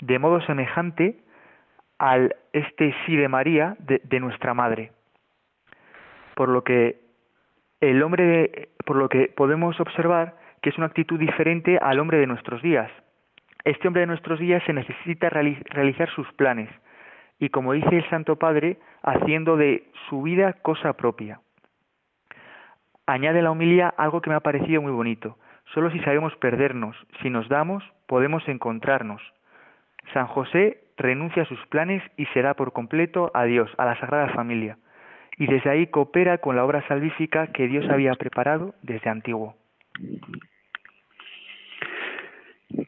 De 0.00 0.18
modo 0.18 0.40
semejante 0.40 1.18
al 1.98 2.34
este 2.52 2.94
sí 3.06 3.16
de 3.16 3.28
María 3.28 3.76
de, 3.78 4.00
de 4.04 4.20
nuestra 4.20 4.54
madre. 4.54 4.90
Por 6.34 6.48
lo 6.48 6.64
que 6.64 6.98
el 7.80 8.02
hombre 8.02 8.24
de, 8.24 8.68
por 8.84 8.96
lo 8.96 9.08
que 9.08 9.28
podemos 9.28 9.78
observar 9.78 10.34
que 10.62 10.70
es 10.70 10.78
una 10.78 10.86
actitud 10.86 11.18
diferente 11.18 11.78
al 11.80 12.00
hombre 12.00 12.18
de 12.18 12.26
nuestros 12.26 12.60
días. 12.60 12.90
Este 13.62 13.86
hombre 13.86 14.00
de 14.00 14.08
nuestros 14.08 14.40
días 14.40 14.62
se 14.64 14.72
necesita 14.72 15.28
realizar 15.28 16.10
sus 16.10 16.26
planes 16.32 16.70
y 17.38 17.50
como 17.50 17.72
dice 17.72 17.96
el 17.96 18.08
Santo 18.10 18.36
Padre, 18.36 18.78
haciendo 19.02 19.56
de 19.56 19.84
su 20.08 20.22
vida 20.22 20.54
cosa 20.54 20.92
propia 20.94 21.40
añade 23.08 23.42
la 23.42 23.50
humilía 23.50 23.88
algo 23.88 24.20
que 24.20 24.30
me 24.30 24.36
ha 24.36 24.40
parecido 24.40 24.82
muy 24.82 24.92
bonito. 24.92 25.38
Solo 25.72 25.90
si 25.90 25.98
sabemos 26.00 26.36
perdernos, 26.36 26.96
si 27.22 27.30
nos 27.30 27.48
damos, 27.48 27.82
podemos 28.06 28.46
encontrarnos. 28.48 29.22
San 30.12 30.26
José 30.26 30.84
renuncia 30.96 31.42
a 31.42 31.46
sus 31.46 31.64
planes 31.66 32.02
y 32.16 32.26
se 32.26 32.42
da 32.42 32.54
por 32.54 32.72
completo 32.72 33.30
a 33.34 33.44
Dios, 33.44 33.70
a 33.78 33.86
la 33.86 33.98
Sagrada 33.98 34.28
Familia, 34.30 34.78
y 35.38 35.46
desde 35.46 35.70
ahí 35.70 35.86
coopera 35.86 36.38
con 36.38 36.56
la 36.56 36.64
obra 36.64 36.86
salvífica 36.86 37.48
que 37.48 37.66
Dios 37.66 37.88
había 37.88 38.12
preparado 38.14 38.74
desde 38.82 39.10
antiguo. 39.10 39.54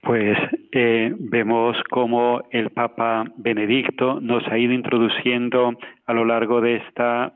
Pues 0.03 0.39
eh, 0.73 1.15
vemos 1.19 1.77
cómo 1.91 2.43
el 2.51 2.71
Papa 2.71 3.25
Benedicto 3.37 4.21
nos 4.21 4.47
ha 4.49 4.59
ido 4.59 4.73
introduciendo 4.73 5.73
a 6.07 6.13
lo 6.13 6.25
largo 6.25 6.61
de 6.61 6.77
esta 6.77 7.33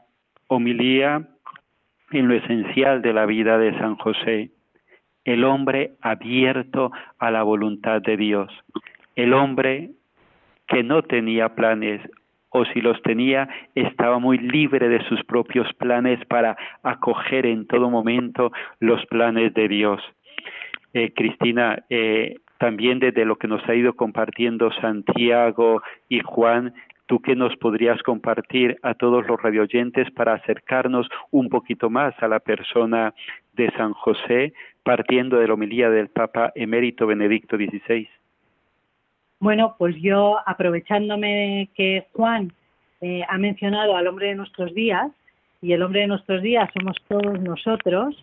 homilía 0.46 1.28
en 2.12 2.28
lo 2.28 2.34
esencial 2.34 3.02
de 3.02 3.12
la 3.12 3.26
vida 3.26 3.58
de 3.58 3.76
San 3.78 3.96
José, 3.96 4.50
el 5.24 5.44
hombre 5.44 5.92
abierto 6.00 6.92
a 7.18 7.30
la 7.30 7.42
voluntad 7.42 8.02
de 8.02 8.16
Dios, 8.16 8.52
el 9.16 9.32
hombre 9.32 9.90
que 10.68 10.82
no 10.82 11.02
tenía 11.02 11.54
planes 11.54 12.00
o 12.50 12.64
si 12.66 12.80
los 12.80 13.02
tenía 13.02 13.48
estaba 13.74 14.20
muy 14.20 14.38
libre 14.38 14.88
de 14.88 15.02
sus 15.08 15.24
propios 15.24 15.72
planes 15.74 16.24
para 16.26 16.56
acoger 16.84 17.46
en 17.46 17.66
todo 17.66 17.90
momento 17.90 18.52
los 18.78 19.04
planes 19.06 19.52
de 19.54 19.66
Dios. 19.66 20.00
Eh, 20.92 21.12
Cristina, 21.12 21.82
eh, 21.90 22.36
también 22.58 22.98
desde 22.98 23.24
lo 23.24 23.36
que 23.36 23.48
nos 23.48 23.66
ha 23.68 23.74
ido 23.74 23.94
compartiendo 23.94 24.70
Santiago 24.80 25.82
y 26.08 26.20
Juan, 26.20 26.72
¿Tú 27.06 27.20
qué 27.20 27.36
nos 27.36 27.54
podrías 27.56 28.02
compartir 28.02 28.78
a 28.82 28.94
todos 28.94 29.26
los 29.26 29.40
radioyentes 29.42 30.10
para 30.12 30.34
acercarnos 30.34 31.06
un 31.30 31.50
poquito 31.50 31.90
más 31.90 32.14
a 32.22 32.28
la 32.28 32.40
persona 32.40 33.12
de 33.52 33.70
San 33.72 33.92
José, 33.92 34.54
partiendo 34.82 35.38
de 35.38 35.46
la 35.46 35.54
homilía 35.54 35.90
del 35.90 36.08
Papa 36.08 36.50
emérito 36.54 37.06
Benedicto 37.06 37.56
XVI? 37.56 38.08
Bueno, 39.38 39.76
pues 39.78 39.96
yo 40.00 40.38
aprovechándome 40.46 41.68
que 41.74 42.06
Juan 42.14 42.52
eh, 43.02 43.22
ha 43.28 43.36
mencionado 43.36 43.96
al 43.96 44.06
hombre 44.06 44.28
de 44.28 44.36
nuestros 44.36 44.72
días, 44.74 45.12
y 45.60 45.72
el 45.72 45.82
hombre 45.82 46.00
de 46.00 46.06
nuestros 46.06 46.40
días 46.42 46.70
somos 46.72 46.96
todos 47.06 47.38
nosotros, 47.40 48.16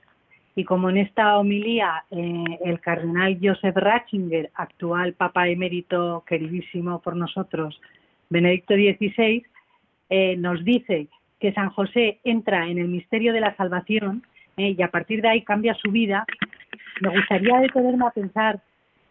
Y 0.55 0.65
como 0.65 0.89
en 0.89 0.97
esta 0.97 1.37
homilía 1.37 2.03
eh, 2.11 2.43
el 2.65 2.79
cardenal 2.81 3.37
Joseph 3.41 3.75
Ratzinger, 3.75 4.51
actual 4.55 5.13
Papa 5.13 5.47
emérito 5.47 6.23
queridísimo 6.27 6.99
por 7.01 7.15
nosotros, 7.15 7.79
Benedicto 8.29 8.73
XVI, 8.73 9.45
eh, 10.09 10.35
nos 10.37 10.63
dice 10.65 11.07
que 11.39 11.53
San 11.53 11.69
José 11.69 12.19
entra 12.23 12.67
en 12.67 12.77
el 12.79 12.89
misterio 12.89 13.31
de 13.33 13.39
la 13.39 13.55
salvación 13.55 14.23
eh, 14.57 14.75
y 14.77 14.81
a 14.81 14.91
partir 14.91 15.21
de 15.21 15.29
ahí 15.29 15.41
cambia 15.43 15.73
su 15.75 15.89
vida, 15.89 16.25
me 16.99 17.09
gustaría 17.09 17.59
detenerme 17.59 18.05
a 18.05 18.11
pensar 18.11 18.59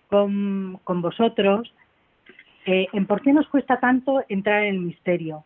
con, 0.08 0.78
con 0.84 1.02
vosotros 1.02 1.72
en 2.66 3.06
por 3.06 3.22
qué 3.22 3.32
nos 3.32 3.48
cuesta 3.48 3.80
tanto 3.80 4.22
entrar 4.28 4.62
en 4.62 4.74
el 4.74 4.80
misterio, 4.80 5.44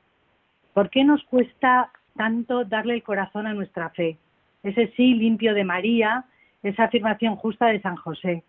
por 0.75 0.91
qué 0.91 1.05
nos 1.05 1.23
cuesta 1.25 1.91
tanto 2.17 2.65
darle 2.65 2.95
el 2.95 3.03
corazón 3.03 3.47
a 3.47 3.55
nuestra 3.55 3.89
fe 3.91 4.19
ese 4.65 4.93
sí 4.97 5.15
limpio 5.15 5.55
de 5.55 5.63
María, 5.63 6.25
esa 6.63 6.85
afirmación 6.85 7.37
justa 7.37 7.67
de 7.67 7.81
San 7.81 7.97
José, 7.97 8.43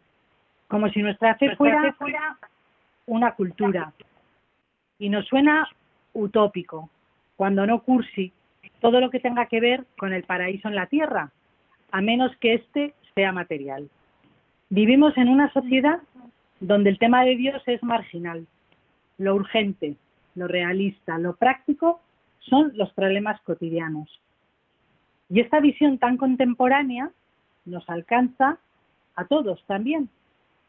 como 0.68 0.90
si 0.90 1.04
nuestra 1.04 1.36
fe 1.36 1.56
fuera, 1.56 1.96
una 3.06 3.34
cultura. 3.34 3.94
Y 4.98 5.10
nos 5.10 5.28
suena 5.28 5.68
utópico, 6.14 6.90
cuando 7.36 7.68
no 7.68 7.84
cursi, 7.84 8.32
todo 8.80 9.02
lo 9.02 9.10
que 9.10 9.20
tenga 9.20 9.46
que 9.48 9.60
ver 9.60 9.86
con 9.98 10.14
el 10.14 10.24
paraíso 10.24 10.70
en 10.70 10.76
la 10.76 10.88
tierra, 10.88 11.32
a 11.92 12.02
menos 12.02 12.36
que 12.38 12.56
éste 12.56 12.94
sea 13.14 13.32
material. 13.32 13.90
Vivimos 14.70 15.16
en 15.18 15.28
una 15.28 15.52
sociedad 15.52 16.00
donde 16.60 16.90
el 16.90 16.98
tema 16.98 17.24
de 17.26 17.36
Dios 17.36 17.62
es 17.68 17.84
marginal. 17.84 18.48
Lo 19.18 19.36
urgente, 19.36 19.96
lo 20.34 20.48
realista, 20.48 21.18
lo 21.18 21.36
práctico 21.36 22.00
son 22.40 22.72
los 22.76 22.92
problemas 22.94 23.40
cotidianos. 23.42 24.22
Y 25.30 25.40
esta 25.40 25.60
visión 25.60 25.98
tan 25.98 26.18
contemporánea 26.18 27.12
nos 27.66 27.90
alcanza 27.90 28.60
a 29.16 29.26
todos 29.26 29.64
también. 29.66 30.10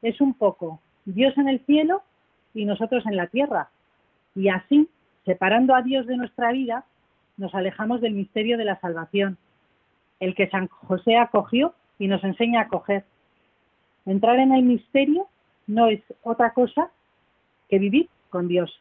Es 0.02 0.20
un 0.20 0.34
poco 0.34 0.80
Dios 1.04 1.36
en 1.36 1.48
el 1.48 1.60
cielo 1.66 2.02
y 2.54 2.64
nosotros 2.64 3.04
en 3.06 3.16
la 3.16 3.26
tierra. 3.26 3.68
Y 4.34 4.48
así, 4.48 4.88
separando 5.24 5.74
a 5.74 5.82
Dios 5.82 6.06
de 6.06 6.16
nuestra 6.16 6.52
vida, 6.52 6.84
nos 7.36 7.54
alejamos 7.54 8.00
del 8.00 8.14
misterio 8.14 8.56
de 8.56 8.64
la 8.64 8.80
salvación, 8.80 9.36
el 10.20 10.34
que 10.34 10.48
San 10.48 10.68
José 10.68 11.16
acogió 11.16 11.74
y 11.98 12.08
nos 12.08 12.24
enseña 12.24 12.60
a 12.60 12.64
acoger. 12.64 13.04
Entrar 14.06 14.38
en 14.38 14.52
el 14.52 14.62
misterio 14.62 15.26
no 15.66 15.88
es 15.88 16.00
otra 16.22 16.52
cosa 16.52 16.90
que 17.68 17.78
vivir 17.78 18.08
con 18.30 18.48
Dios, 18.48 18.80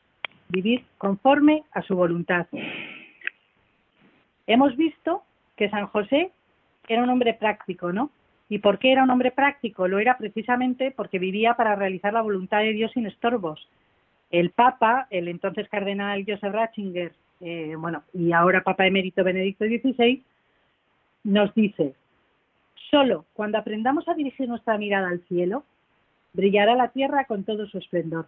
vivir 0.50 0.86
conforme 0.98 1.64
a 1.72 1.82
su 1.82 1.96
voluntad. 1.96 2.48
Hemos 4.48 4.76
visto 4.78 5.24
que 5.56 5.70
San 5.70 5.88
José 5.88 6.32
era 6.88 7.04
un 7.04 7.10
hombre 7.10 7.34
práctico, 7.34 7.92
¿no? 7.92 8.12
¿Y 8.48 8.60
por 8.60 8.78
qué 8.78 8.92
era 8.92 9.04
un 9.04 9.10
hombre 9.10 9.32
práctico? 9.32 9.88
Lo 9.88 10.00
era 10.00 10.18
precisamente 10.18 10.92
porque 10.92 11.20
vivía 11.20 11.56
para 11.56 11.76
realizar 11.76 12.14
la 12.14 12.22
voluntad 12.22 12.60
de 12.60 12.74
Dios 12.74 12.92
sin 12.92 13.08
estorbos. 13.08 13.68
El 14.30 14.52
Papa, 14.52 15.08
el 15.10 15.28
entonces 15.28 15.68
cardenal 15.70 16.24
Joseph 16.28 16.54
Ratzinger, 16.54 17.14
eh, 17.42 17.76
bueno, 17.78 18.04
y 18.14 18.32
ahora 18.32 18.64
Papa 18.64 18.86
emérito 18.86 19.24
Benedicto 19.24 19.66
XVI, 19.66 20.24
nos 21.24 21.54
dice, 21.56 21.96
solo 22.92 23.26
cuando 23.34 23.58
aprendamos 23.58 24.08
a 24.08 24.14
dirigir 24.14 24.48
nuestra 24.48 24.78
mirada 24.78 25.10
al 25.10 25.22
cielo, 25.28 25.64
brillará 26.34 26.76
la 26.76 26.90
tierra 26.90 27.26
con 27.26 27.44
todo 27.44 27.66
su 27.66 27.80
esplendor, 27.80 28.28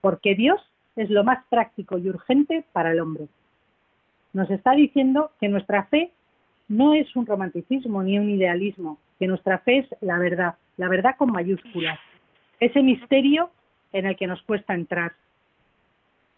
porque 0.00 0.34
Dios 0.34 0.60
es 0.94 1.10
lo 1.10 1.24
más 1.24 1.44
práctico 1.48 1.98
y 1.98 2.08
urgente 2.08 2.64
para 2.72 2.92
el 2.92 3.00
hombre. 3.00 3.26
Nos 4.32 4.50
está 4.50 4.72
diciendo 4.72 5.32
que 5.40 5.48
nuestra 5.48 5.84
fe 5.84 6.12
no 6.68 6.94
es 6.94 7.14
un 7.16 7.26
romanticismo 7.26 8.02
ni 8.02 8.18
un 8.18 8.30
idealismo, 8.30 8.98
que 9.18 9.26
nuestra 9.26 9.58
fe 9.58 9.78
es 9.78 9.86
la 10.00 10.18
verdad, 10.18 10.54
la 10.76 10.88
verdad 10.88 11.16
con 11.16 11.32
mayúsculas, 11.32 11.98
ese 12.60 12.82
misterio 12.82 13.50
en 13.92 14.06
el 14.06 14.16
que 14.16 14.26
nos 14.26 14.42
cuesta 14.42 14.74
entrar. 14.74 15.12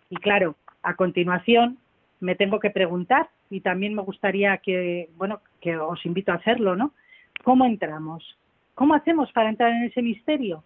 Y 0.09 0.17
claro, 0.17 0.57
a 0.83 0.95
continuación 0.95 1.79
me 2.21 2.35
tengo 2.35 2.61
que 2.61 2.71
preguntar 2.71 3.29
y 3.51 3.61
también 3.61 3.95
me 3.95 4.03
gustaría 4.03 4.57
que, 4.59 5.09
bueno, 5.17 5.41
que 5.61 5.77
os 5.77 6.05
invito 6.07 6.33
a 6.33 6.37
hacerlo, 6.37 6.77
¿no? 6.77 6.93
¿Cómo 7.43 7.65
entramos? 7.65 8.37
¿Cómo 8.75 8.95
hacemos 8.95 9.33
para 9.33 9.51
entrar 9.51 9.73
en 9.73 9.85
ese 9.85 10.03
misterio? 10.03 10.63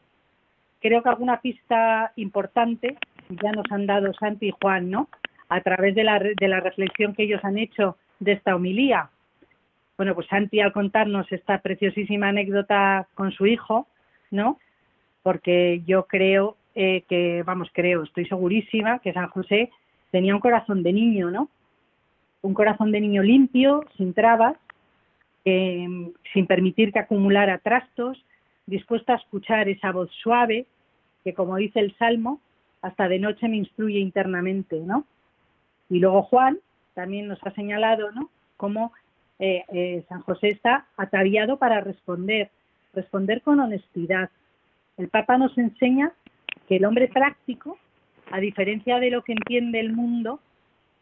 Creo 0.81 1.03
que 1.03 1.09
alguna 1.09 1.41
pista 1.41 2.13
importante 2.17 2.99
ya 3.31 3.53
nos 3.53 3.65
han 3.71 3.87
dado 3.87 4.13
Santi 4.15 4.49
y 4.49 4.55
Juan, 4.61 4.91
¿no? 4.91 5.09
A 5.49 5.61
través 5.63 5.95
de 5.95 6.05
la, 6.05 6.19
de 6.19 6.49
la 6.49 6.61
reflexión 6.61 7.15
que 7.15 7.25
ellos 7.25 7.45
han 7.45 7.59
hecho 7.59 7.97
de 8.21 8.33
esta 8.33 8.55
homilía. 8.55 9.09
Bueno, 9.97 10.15
pues 10.15 10.27
Santi 10.27 10.61
al 10.61 10.73
contarnos 10.73 11.31
esta 11.31 11.59
preciosísima 11.59 12.29
anécdota 12.29 13.07
con 13.15 13.31
su 13.31 13.47
hijo, 13.47 13.87
¿no? 14.31 14.59
Porque 15.23 15.83
yo 15.87 16.07
creo 16.07 16.57
eh, 16.75 17.05
que, 17.09 17.43
vamos, 17.45 17.69
creo, 17.73 18.03
estoy 18.03 18.27
segurísima 18.27 18.99
que 18.99 19.13
San 19.13 19.29
José 19.29 19.71
tenía 20.11 20.35
un 20.35 20.41
corazón 20.41 20.83
de 20.83 20.93
niño, 20.93 21.31
¿no? 21.31 21.49
Un 22.43 22.55
corazón 22.55 22.91
de 22.91 23.01
niño 23.01 23.23
limpio, 23.23 23.85
sin 23.97 24.13
trabas, 24.13 24.57
sin 25.45 26.47
permitir 26.47 26.93
que 26.93 26.99
acumulara 26.99 27.59
trastos, 27.59 28.25
dispuesto 28.67 29.13
a 29.13 29.17
escuchar 29.17 29.69
esa 29.69 29.93
voz 29.93 30.11
suave 30.23 30.67
que, 31.23 31.35
como 31.35 31.57
dice 31.57 31.81
el 31.81 31.95
Salmo, 31.97 32.41
hasta 32.83 33.09
de 33.09 33.19
noche 33.19 33.49
me 33.49 33.57
instruye 33.57 33.99
internamente, 33.99 34.81
¿no? 34.81 35.05
Y 35.89 35.99
luego 36.01 36.23
Juan 36.23 36.59
también 36.95 37.29
nos 37.29 37.39
ha 37.47 37.51
señalado, 37.53 38.11
¿no? 38.13 38.31
Cómo 38.57 38.93
eh, 39.39 39.65
eh, 39.73 40.05
San 40.09 40.23
José 40.23 40.49
está 40.49 40.87
ataviado 40.97 41.59
para 41.59 41.81
responder, 41.81 42.51
responder 42.93 43.43
con 43.43 43.61
honestidad. 43.61 44.31
El 44.97 45.09
Papa 45.09 45.39
nos 45.39 45.57
enseña 45.59 46.13
que 46.69 46.77
el 46.77 46.85
hombre 46.85 47.09
práctico, 47.09 47.79
a 48.31 48.39
diferencia 48.39 48.99
de 49.01 49.11
lo 49.11 49.23
que 49.23 49.33
entiende 49.33 49.81
el 49.81 49.93
mundo, 49.93 50.41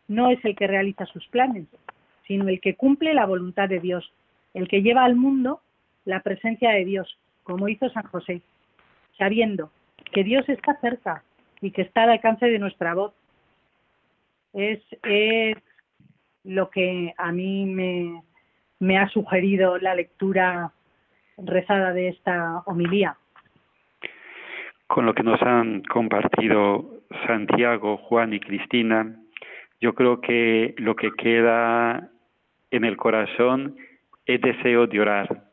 no 0.08 0.30
es 0.30 0.44
el 0.44 0.56
que 0.56 0.66
realiza 0.66 1.06
sus 1.06 1.26
planes, 1.28 1.66
sino 2.26 2.48
el 2.48 2.60
que 2.60 2.74
cumple 2.74 3.14
la 3.14 3.26
voluntad 3.26 3.68
de 3.68 3.80
Dios, 3.80 4.12
el 4.54 4.68
que 4.68 4.82
lleva 4.82 5.04
al 5.04 5.16
mundo 5.16 5.60
la 6.04 6.20
presencia 6.20 6.70
de 6.70 6.84
Dios, 6.84 7.18
como 7.42 7.68
hizo 7.68 7.88
San 7.90 8.04
José, 8.04 8.42
sabiendo 9.18 9.70
que 10.12 10.24
Dios 10.24 10.48
está 10.48 10.78
cerca 10.80 11.22
y 11.60 11.70
que 11.70 11.82
está 11.82 12.04
al 12.04 12.10
alcance 12.10 12.46
de 12.46 12.58
nuestra 12.58 12.94
voz. 12.94 13.12
Es, 14.52 14.80
es 15.04 15.56
lo 16.44 16.70
que 16.70 17.14
a 17.16 17.32
mí 17.32 17.66
me, 17.66 18.98
ha 18.98 19.08
sugerido 19.08 19.78
la 19.78 19.94
lectura 19.94 20.72
rezada 21.38 21.92
de 21.92 22.08
esta 22.08 22.62
homilía. 22.66 23.16
Con 24.86 25.06
lo 25.06 25.14
que 25.14 25.22
nos 25.22 25.40
han 25.42 25.82
compartido 25.82 27.00
Santiago, 27.26 27.96
Juan 27.96 28.34
y 28.34 28.40
Cristina, 28.40 29.16
yo 29.80 29.94
creo 29.94 30.20
que 30.20 30.74
lo 30.78 30.94
que 30.96 31.12
queda 31.12 32.10
en 32.70 32.84
el 32.84 32.96
corazón 32.96 33.76
es 34.26 34.40
deseo 34.40 34.86
de 34.86 35.00
orar, 35.00 35.44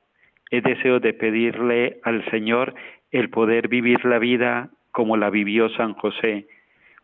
es 0.52 0.64
deseo 0.64 1.00
de 1.00 1.14
pedirle 1.14 2.00
al 2.04 2.24
Señor 2.30 2.74
el 3.12 3.30
poder 3.30 3.68
vivir 3.68 4.04
la 4.06 4.20
vida 4.20 4.70
como 4.92 5.18
la 5.18 5.30
vivió 5.30 5.70
San 5.70 5.94
José, 5.94 6.48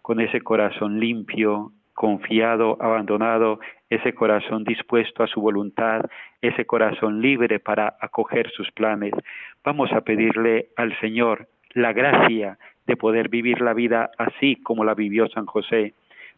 con 0.01 0.19
ese 0.19 0.41
corazón 0.41 0.99
limpio, 0.99 1.71
confiado, 1.95 2.77
abandonado, 2.79 3.59
ese 3.89 4.13
corazón 4.13 4.63
dispuesto 4.63 5.23
a 5.23 5.27
su 5.27 5.41
voluntad, 5.41 6.01
ese 6.41 6.65
corazón 6.65 7.21
libre 7.21 7.59
para 7.59 7.95
acoger 7.99 8.51
sus 8.51 8.69
planes. 8.71 9.13
Vamos 9.63 9.91
a 9.93 10.01
pedirle 10.01 10.67
al 10.75 10.97
Señor 10.99 11.47
la 11.73 11.93
gracia 11.93 12.59
de 12.85 12.97
poder 12.97 13.29
vivir 13.29 13.61
la 13.61 13.73
vida 13.73 14.11
así 14.17 14.57
como 14.57 14.83
la 14.83 14.93
vivió 14.93 15.27
San 15.29 15.45
José. 15.45 15.93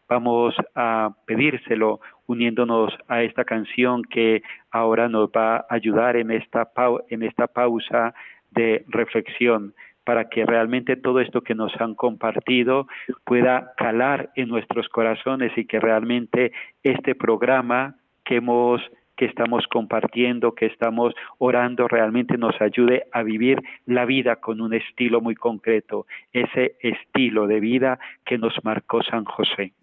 Vamos 0.08 0.54
a 0.74 1.10
pedírselo 1.26 2.00
uniéndonos 2.26 2.96
a 3.08 3.22
esta 3.22 3.44
canción 3.44 4.02
que 4.04 4.42
ahora 4.70 5.08
nos 5.08 5.28
va 5.28 5.56
a 5.56 5.66
ayudar 5.68 6.16
en 6.16 6.30
esta, 6.30 6.70
en 7.10 7.22
esta 7.22 7.46
pausa 7.46 8.14
de 8.52 8.84
reflexión 8.88 9.74
para 10.08 10.30
que 10.30 10.46
realmente 10.46 10.96
todo 10.96 11.20
esto 11.20 11.42
que 11.42 11.54
nos 11.54 11.78
han 11.78 11.94
compartido 11.94 12.86
pueda 13.26 13.74
calar 13.76 14.30
en 14.36 14.48
nuestros 14.48 14.88
corazones 14.88 15.52
y 15.54 15.66
que 15.66 15.80
realmente 15.80 16.50
este 16.82 17.14
programa 17.14 17.96
que 18.24 18.36
hemos 18.36 18.80
que 19.18 19.26
estamos 19.26 19.66
compartiendo, 19.66 20.54
que 20.54 20.64
estamos 20.64 21.12
orando, 21.36 21.88
realmente 21.88 22.38
nos 22.38 22.58
ayude 22.58 23.04
a 23.12 23.22
vivir 23.22 23.60
la 23.84 24.06
vida 24.06 24.36
con 24.36 24.62
un 24.62 24.72
estilo 24.72 25.20
muy 25.20 25.34
concreto, 25.34 26.06
ese 26.32 26.76
estilo 26.80 27.46
de 27.46 27.60
vida 27.60 27.98
que 28.24 28.38
nos 28.38 28.54
marcó 28.64 29.02
San 29.02 29.26
José. 29.26 29.74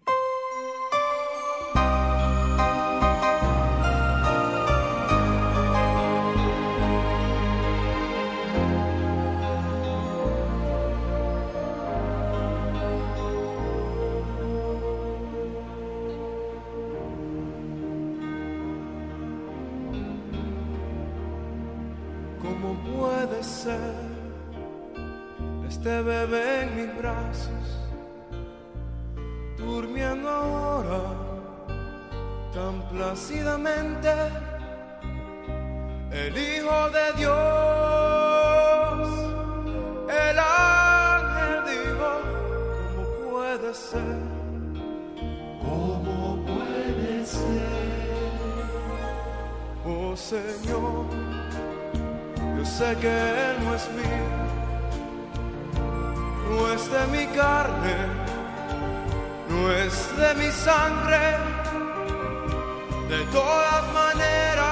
De 63.08 63.24
todas 63.32 63.94
maneras. 63.94 64.66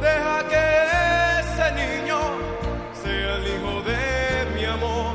Deja 0.00 0.48
que 0.50 0.64
ese 1.40 1.66
niño 1.80 2.18
sea 2.92 3.36
el 3.36 3.44
hijo 3.46 3.82
de 3.82 4.00
mi 4.54 4.64
amor. 4.64 5.14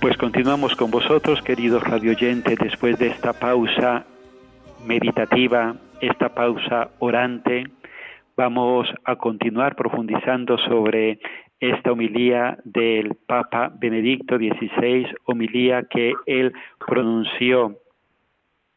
Pues 0.00 0.16
continuamos 0.16 0.76
con 0.76 0.90
vosotros, 0.90 1.42
queridos 1.42 1.82
radioyentes, 1.82 2.58
después 2.58 2.98
de 2.98 3.08
esta 3.08 3.32
pausa 3.32 4.04
meditativa, 4.86 5.74
esta 6.00 6.28
pausa 6.28 6.90
orante. 7.00 7.64
Vamos 8.36 8.86
a 9.04 9.16
continuar 9.16 9.74
profundizando 9.74 10.56
sobre 10.58 11.18
esta 11.60 11.92
homilía 11.92 12.58
del 12.64 13.14
Papa 13.26 13.72
Benedicto 13.78 14.36
XVI, 14.36 15.06
homilía 15.24 15.84
que 15.84 16.14
él 16.26 16.52
pronunció 16.86 17.78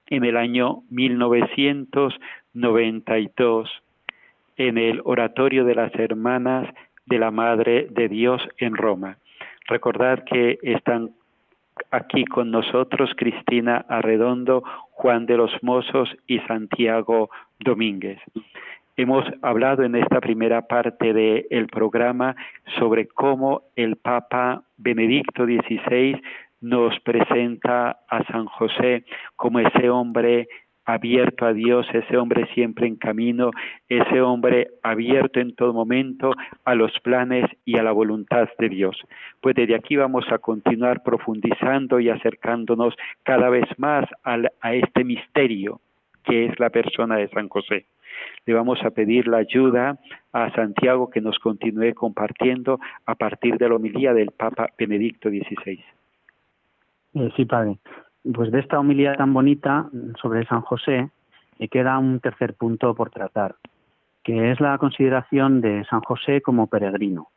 en 0.07 0.23
el 0.25 0.37
año 0.37 0.83
1992 0.89 3.69
en 4.57 4.77
el 4.77 5.01
Oratorio 5.05 5.63
de 5.65 5.75
las 5.75 5.95
Hermanas 5.95 6.67
de 7.05 7.19
la 7.19 7.31
Madre 7.31 7.87
de 7.89 8.09
Dios 8.09 8.45
en 8.57 8.75
Roma. 8.75 9.17
Recordad 9.67 10.25
que 10.25 10.59
están 10.61 11.11
aquí 11.91 12.25
con 12.25 12.51
nosotros 12.51 13.11
Cristina 13.15 13.85
Arredondo, 13.87 14.61
Juan 14.91 15.25
de 15.25 15.37
los 15.37 15.51
Mozos 15.63 16.09
y 16.27 16.39
Santiago 16.39 17.29
Domínguez. 17.59 18.19
Hemos 18.97 19.25
hablado 19.41 19.83
en 19.83 19.95
esta 19.95 20.19
primera 20.19 20.61
parte 20.63 21.13
del 21.13 21.67
programa 21.67 22.35
sobre 22.79 23.07
cómo 23.07 23.63
el 23.75 23.95
Papa 23.95 24.63
Benedicto 24.77 25.45
XVI 25.45 26.21
nos 26.61 26.99
presenta 26.99 27.97
a 28.07 28.23
San 28.25 28.45
José 28.45 29.03
como 29.35 29.59
ese 29.59 29.89
hombre 29.89 30.47
abierto 30.85 31.45
a 31.45 31.53
Dios, 31.53 31.87
ese 31.93 32.17
hombre 32.17 32.47
siempre 32.53 32.87
en 32.87 32.95
camino, 32.95 33.51
ese 33.87 34.21
hombre 34.21 34.69
abierto 34.83 35.39
en 35.39 35.55
todo 35.55 35.73
momento 35.73 36.33
a 36.65 36.75
los 36.75 36.91
planes 37.01 37.45
y 37.65 37.77
a 37.77 37.83
la 37.83 37.91
voluntad 37.91 38.49
de 38.57 38.69
Dios. 38.69 38.97
Pues 39.41 39.55
desde 39.55 39.75
aquí 39.75 39.95
vamos 39.95 40.25
a 40.31 40.39
continuar 40.39 41.03
profundizando 41.03 41.99
y 41.99 42.09
acercándonos 42.09 42.95
cada 43.23 43.49
vez 43.49 43.65
más 43.77 44.05
a, 44.23 44.73
este 44.73 45.03
misterio 45.03 45.79
que 46.23 46.45
es 46.45 46.59
la 46.59 46.69
persona 46.69 47.15
de 47.17 47.29
San 47.29 47.49
José. 47.49 47.85
Le 48.45 48.53
vamos 48.53 48.79
a 48.83 48.89
pedir 48.89 49.27
la 49.27 49.37
ayuda 49.37 49.99
a 50.33 50.51
Santiago 50.51 51.09
que 51.09 51.21
nos 51.21 51.37
continúe 51.39 51.93
compartiendo 51.93 52.79
a 53.05 53.15
partir 53.15 53.57
de 53.57 53.69
la 53.69 53.75
homilía 53.75 54.13
del 54.13 54.31
Papa 54.31 54.69
Benedicto 54.77 55.29
XVI. 55.29 55.83
Eh, 57.13 57.29
sí, 57.35 57.45
padre. 57.45 57.77
Pues 58.33 58.51
de 58.51 58.59
esta 58.59 58.79
homilía 58.79 59.15
tan 59.15 59.33
bonita 59.33 59.89
sobre 60.21 60.45
San 60.45 60.61
José, 60.61 61.09
me 61.59 61.67
queda 61.67 61.97
un 61.99 62.19
tercer 62.19 62.55
punto 62.55 62.95
por 62.95 63.09
tratar, 63.09 63.55
que 64.23 64.51
es 64.51 64.59
la 64.59 64.77
consideración 64.77 65.61
de 65.61 65.85
San 65.85 66.01
José 66.01 66.41
como 66.41 66.67
peregrino. 66.67 67.29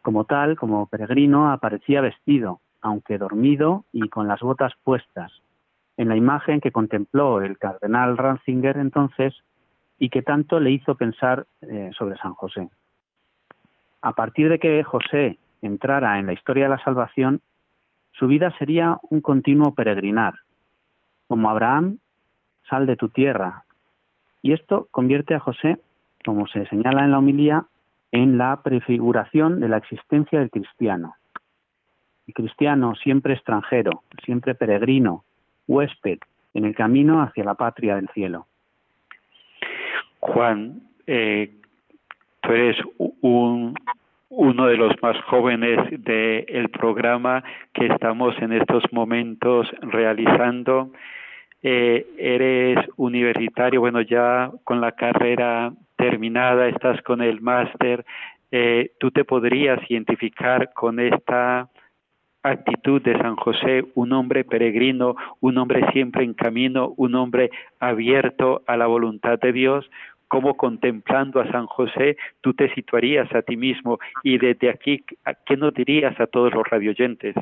Como 0.00 0.24
tal, 0.24 0.56
como 0.56 0.86
peregrino, 0.86 1.50
aparecía 1.50 2.00
vestido, 2.00 2.60
aunque 2.80 3.18
dormido 3.18 3.84
y 3.92 4.08
con 4.08 4.26
las 4.28 4.40
botas 4.40 4.72
puestas, 4.82 5.32
en 5.96 6.08
la 6.08 6.16
imagen 6.16 6.60
que 6.60 6.72
contempló 6.72 7.40
el 7.40 7.58
cardenal 7.58 8.16
Ratzinger 8.16 8.76
entonces 8.78 9.34
y 10.02 10.08
que 10.08 10.22
tanto 10.22 10.58
le 10.58 10.72
hizo 10.72 10.96
pensar 10.96 11.46
eh, 11.60 11.92
sobre 11.96 12.16
San 12.16 12.34
José. 12.34 12.68
A 14.00 14.12
partir 14.14 14.48
de 14.48 14.58
que 14.58 14.82
José 14.82 15.38
entrara 15.62 16.18
en 16.18 16.26
la 16.26 16.32
historia 16.32 16.64
de 16.64 16.70
la 16.70 16.82
salvación, 16.82 17.40
su 18.10 18.26
vida 18.26 18.52
sería 18.58 18.98
un 19.10 19.20
continuo 19.20 19.74
peregrinar. 19.74 20.34
Como 21.28 21.48
Abraham, 21.48 21.98
sal 22.68 22.86
de 22.86 22.96
tu 22.96 23.10
tierra. 23.10 23.62
Y 24.42 24.52
esto 24.52 24.88
convierte 24.90 25.36
a 25.36 25.38
José, 25.38 25.78
como 26.24 26.48
se 26.48 26.66
señala 26.66 27.04
en 27.04 27.12
la 27.12 27.18
homilía, 27.18 27.66
en 28.10 28.38
la 28.38 28.60
prefiguración 28.60 29.60
de 29.60 29.68
la 29.68 29.76
existencia 29.76 30.40
del 30.40 30.50
cristiano. 30.50 31.14
El 32.26 32.34
cristiano 32.34 32.96
siempre 32.96 33.34
extranjero, 33.34 34.02
siempre 34.24 34.56
peregrino, 34.56 35.22
huésped, 35.68 36.18
en 36.54 36.64
el 36.64 36.74
camino 36.74 37.22
hacia 37.22 37.44
la 37.44 37.54
patria 37.54 37.94
del 37.94 38.08
cielo. 38.08 38.48
Juan, 40.22 40.80
eh, 41.06 41.50
tú 42.40 42.52
eres 42.52 42.76
un 42.96 43.74
uno 44.34 44.66
de 44.66 44.78
los 44.78 44.94
más 45.02 45.20
jóvenes 45.24 45.78
del 46.02 46.70
programa 46.70 47.44
que 47.74 47.86
estamos 47.86 48.34
en 48.40 48.52
estos 48.52 48.82
momentos 48.90 49.68
realizando. 49.82 50.90
Eh, 51.62 52.06
eres 52.16 52.78
universitario, 52.96 53.80
bueno, 53.80 54.00
ya 54.00 54.50
con 54.64 54.80
la 54.80 54.92
carrera 54.92 55.72
terminada, 55.96 56.66
estás 56.68 57.02
con 57.02 57.20
el 57.20 57.42
máster. 57.42 58.06
Eh, 58.50 58.92
¿Tú 58.98 59.10
te 59.10 59.24
podrías 59.24 59.78
identificar 59.90 60.72
con 60.72 60.98
esta 60.98 61.68
actitud 62.42 63.02
de 63.02 63.16
San 63.18 63.36
José, 63.36 63.84
un 63.94 64.12
hombre 64.12 64.44
peregrino, 64.44 65.14
un 65.40 65.58
hombre 65.58 65.86
siempre 65.92 66.24
en 66.24 66.32
camino, 66.32 66.94
un 66.96 67.14
hombre 67.14 67.50
abierto 67.80 68.62
a 68.66 68.78
la 68.78 68.86
voluntad 68.86 69.38
de 69.38 69.52
Dios? 69.52 69.88
Cómo 70.32 70.56
contemplando 70.56 71.42
a 71.42 71.52
San 71.52 71.66
José 71.66 72.16
tú 72.40 72.54
te 72.54 72.72
situarías 72.74 73.30
a 73.34 73.42
ti 73.42 73.54
mismo 73.54 73.98
y 74.22 74.38
desde 74.38 74.70
aquí, 74.70 75.04
¿qué 75.44 75.58
nos 75.58 75.74
dirías 75.74 76.18
a 76.18 76.26
todos 76.26 76.54
los 76.54 76.66
radioyentes? 76.66 77.36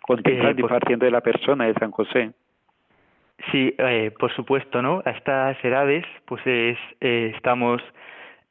Contemplando 0.00 0.60
y 0.60 0.62
pues 0.62 0.70
partiendo 0.70 1.06
de 1.06 1.10
la 1.10 1.22
persona 1.22 1.64
de 1.64 1.74
San 1.74 1.90
José. 1.90 2.30
Sí, 3.50 3.74
eh, 3.78 4.12
por 4.16 4.32
supuesto, 4.32 4.80
¿no? 4.80 5.02
A 5.04 5.10
estas 5.10 5.56
edades, 5.64 6.04
pues 6.26 6.40
es, 6.46 6.78
eh, 7.00 7.32
estamos, 7.34 7.82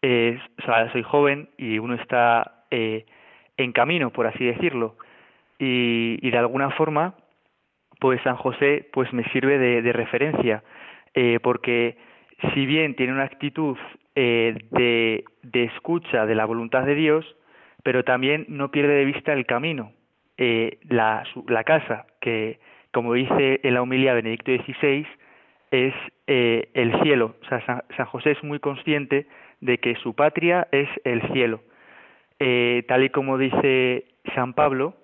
eh, 0.01 0.37
o 0.61 0.65
sea, 0.65 0.91
soy 0.91 1.03
joven 1.03 1.47
y 1.57 1.79
uno 1.79 1.93
está 1.93 2.65
eh, 2.69 3.05
en 3.55 3.71
camino, 3.71 4.09
por 4.09 4.27
así 4.27 4.43
decirlo, 4.43 4.97
y, 5.57 6.19
y, 6.21 6.31
de 6.31 6.37
alguna 6.37 6.71
forma, 6.71 7.13
pues 8.01 8.21
San 8.23 8.35
José, 8.35 8.89
pues 8.91 9.13
me 9.13 9.23
sirve 9.31 9.57
de, 9.57 9.81
de 9.81 9.93
referencia, 9.93 10.63
eh, 11.13 11.39
porque 11.41 12.10
si 12.53 12.65
bien 12.65 12.95
tiene 12.95 13.13
una 13.13 13.23
actitud 13.23 13.77
eh, 14.15 14.57
de, 14.71 15.23
escucha 15.53 16.25
de 16.25 16.35
la 16.35 16.45
voluntad 16.45 16.83
de 16.85 16.95
Dios, 16.95 17.25
pero 17.83 18.03
también 18.03 18.45
no 18.49 18.71
pierde 18.71 18.93
de 18.93 19.05
vista 19.05 19.33
el 19.33 19.45
camino, 19.45 19.91
eh, 20.37 20.79
la, 20.89 21.23
la, 21.47 21.63
casa, 21.63 22.05
que 22.19 22.59
como 22.91 23.13
dice 23.13 23.59
en 23.63 23.73
la 23.73 23.81
homilía 23.81 24.13
Benedicto 24.13 24.51
XVI, 24.51 25.05
es 25.71 25.93
eh, 26.27 26.69
el 26.73 27.01
cielo. 27.01 27.35
O 27.41 27.45
sea, 27.47 27.65
San, 27.65 28.05
José 28.05 28.31
es 28.31 28.43
muy 28.43 28.59
consciente 28.59 29.25
de 29.61 29.77
que 29.79 29.95
su 29.95 30.13
patria 30.13 30.67
es 30.71 30.89
el 31.05 31.21
cielo. 31.33 31.61
Eh, 32.39 32.83
tal 32.87 33.03
y 33.03 33.09
como 33.09 33.37
dice 33.37 34.05
San 34.35 34.53
Pablo, 34.53 34.95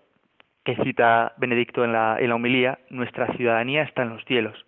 que 0.63 0.75
cita 0.83 1.33
Benedicto 1.37 1.85
en 1.85 1.93
la, 1.93 2.17
en 2.19 2.29
la 2.29 2.35
homilía, 2.35 2.79
nuestra 2.89 3.33
ciudadanía 3.35 3.83
está 3.83 4.03
en 4.03 4.09
los 4.09 4.23
cielos. 4.25 4.65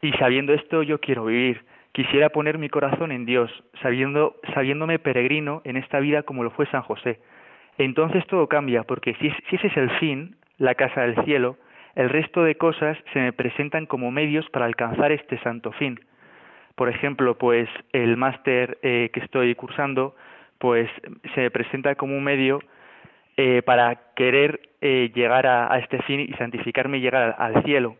Y 0.00 0.12
sabiendo 0.12 0.54
esto 0.54 0.82
yo 0.82 1.00
quiero 1.00 1.26
vivir. 1.26 1.64
Quisiera 1.98 2.28
poner 2.28 2.58
mi 2.58 2.68
corazón 2.68 3.10
en 3.10 3.26
Dios, 3.26 3.50
sabiendo, 3.82 4.36
sabiéndome 4.54 5.00
peregrino 5.00 5.62
en 5.64 5.76
esta 5.76 5.98
vida 5.98 6.22
como 6.22 6.44
lo 6.44 6.52
fue 6.52 6.64
San 6.66 6.82
José. 6.82 7.18
Entonces 7.76 8.24
todo 8.28 8.46
cambia, 8.46 8.84
porque 8.84 9.14
si, 9.14 9.28
si 9.50 9.56
ese 9.56 9.66
es 9.66 9.76
el 9.76 9.90
fin, 9.98 10.36
la 10.58 10.76
casa 10.76 11.00
del 11.00 11.16
cielo, 11.24 11.56
el 11.96 12.08
resto 12.08 12.44
de 12.44 12.54
cosas 12.54 12.96
se 13.12 13.18
me 13.18 13.32
presentan 13.32 13.86
como 13.86 14.12
medios 14.12 14.48
para 14.50 14.66
alcanzar 14.66 15.10
este 15.10 15.40
santo 15.40 15.72
fin. 15.72 15.98
Por 16.76 16.88
ejemplo, 16.88 17.36
pues 17.36 17.68
el 17.92 18.16
máster 18.16 18.78
eh, 18.82 19.10
que 19.12 19.18
estoy 19.18 19.56
cursando, 19.56 20.14
pues 20.58 20.88
se 21.34 21.40
me 21.40 21.50
presenta 21.50 21.96
como 21.96 22.16
un 22.16 22.22
medio 22.22 22.60
eh, 23.36 23.62
para 23.62 24.12
querer 24.14 24.60
eh, 24.80 25.10
llegar 25.16 25.48
a, 25.48 25.76
este 25.80 26.00
fin 26.02 26.20
y 26.20 26.32
santificarme 26.34 26.98
y 26.98 27.00
llegar 27.00 27.34
al 27.36 27.60
cielo 27.64 27.96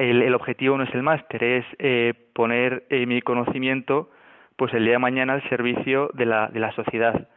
el, 0.00 0.34
objetivo 0.34 0.78
no 0.78 0.84
es 0.84 0.94
el 0.94 1.02
máster, 1.02 1.44
es 1.44 1.64
eh, 1.78 2.14
poner 2.32 2.84
eh, 2.88 3.04
mi 3.04 3.20
conocimiento 3.20 4.10
pues 4.56 4.72
el 4.72 4.84
día 4.84 4.92
de 4.92 4.98
mañana 4.98 5.34
al 5.34 5.48
servicio 5.48 6.10
de 6.14 6.26
la, 6.26 6.48
de 6.48 6.60
la 6.60 6.72
sociedad. 6.72 7.28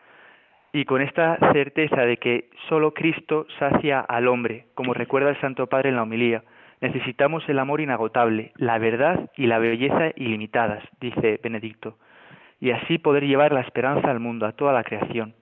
Y 0.71 0.85
con 0.85 1.01
esta 1.01 1.37
certeza 1.51 2.01
de 2.01 2.17
que 2.17 2.49
solo 2.69 2.93
Cristo 2.93 3.45
sacia 3.59 3.99
al 3.99 4.27
hombre, 4.27 4.67
como 4.75 4.93
recuerda 4.93 5.29
el 5.29 5.39
Santo 5.39 5.67
Padre 5.67 5.89
en 5.89 5.97
la 5.97 6.03
homilía, 6.03 6.43
necesitamos 6.81 7.47
el 7.47 7.59
amor 7.59 7.81
inagotable, 7.81 8.51
la 8.55 8.77
verdad 8.77 9.29
y 9.37 9.47
la 9.47 9.59
belleza 9.59 10.11
ilimitadas, 10.15 10.83
dice 10.99 11.39
Benedicto, 11.43 11.97
y 12.59 12.71
así 12.71 12.97
poder 12.97 13.25
llevar 13.25 13.51
la 13.51 13.61
esperanza 13.61 14.09
al 14.09 14.19
mundo, 14.19 14.45
a 14.45 14.53
toda 14.53 14.73
la 14.73 14.83
creación 14.83 15.35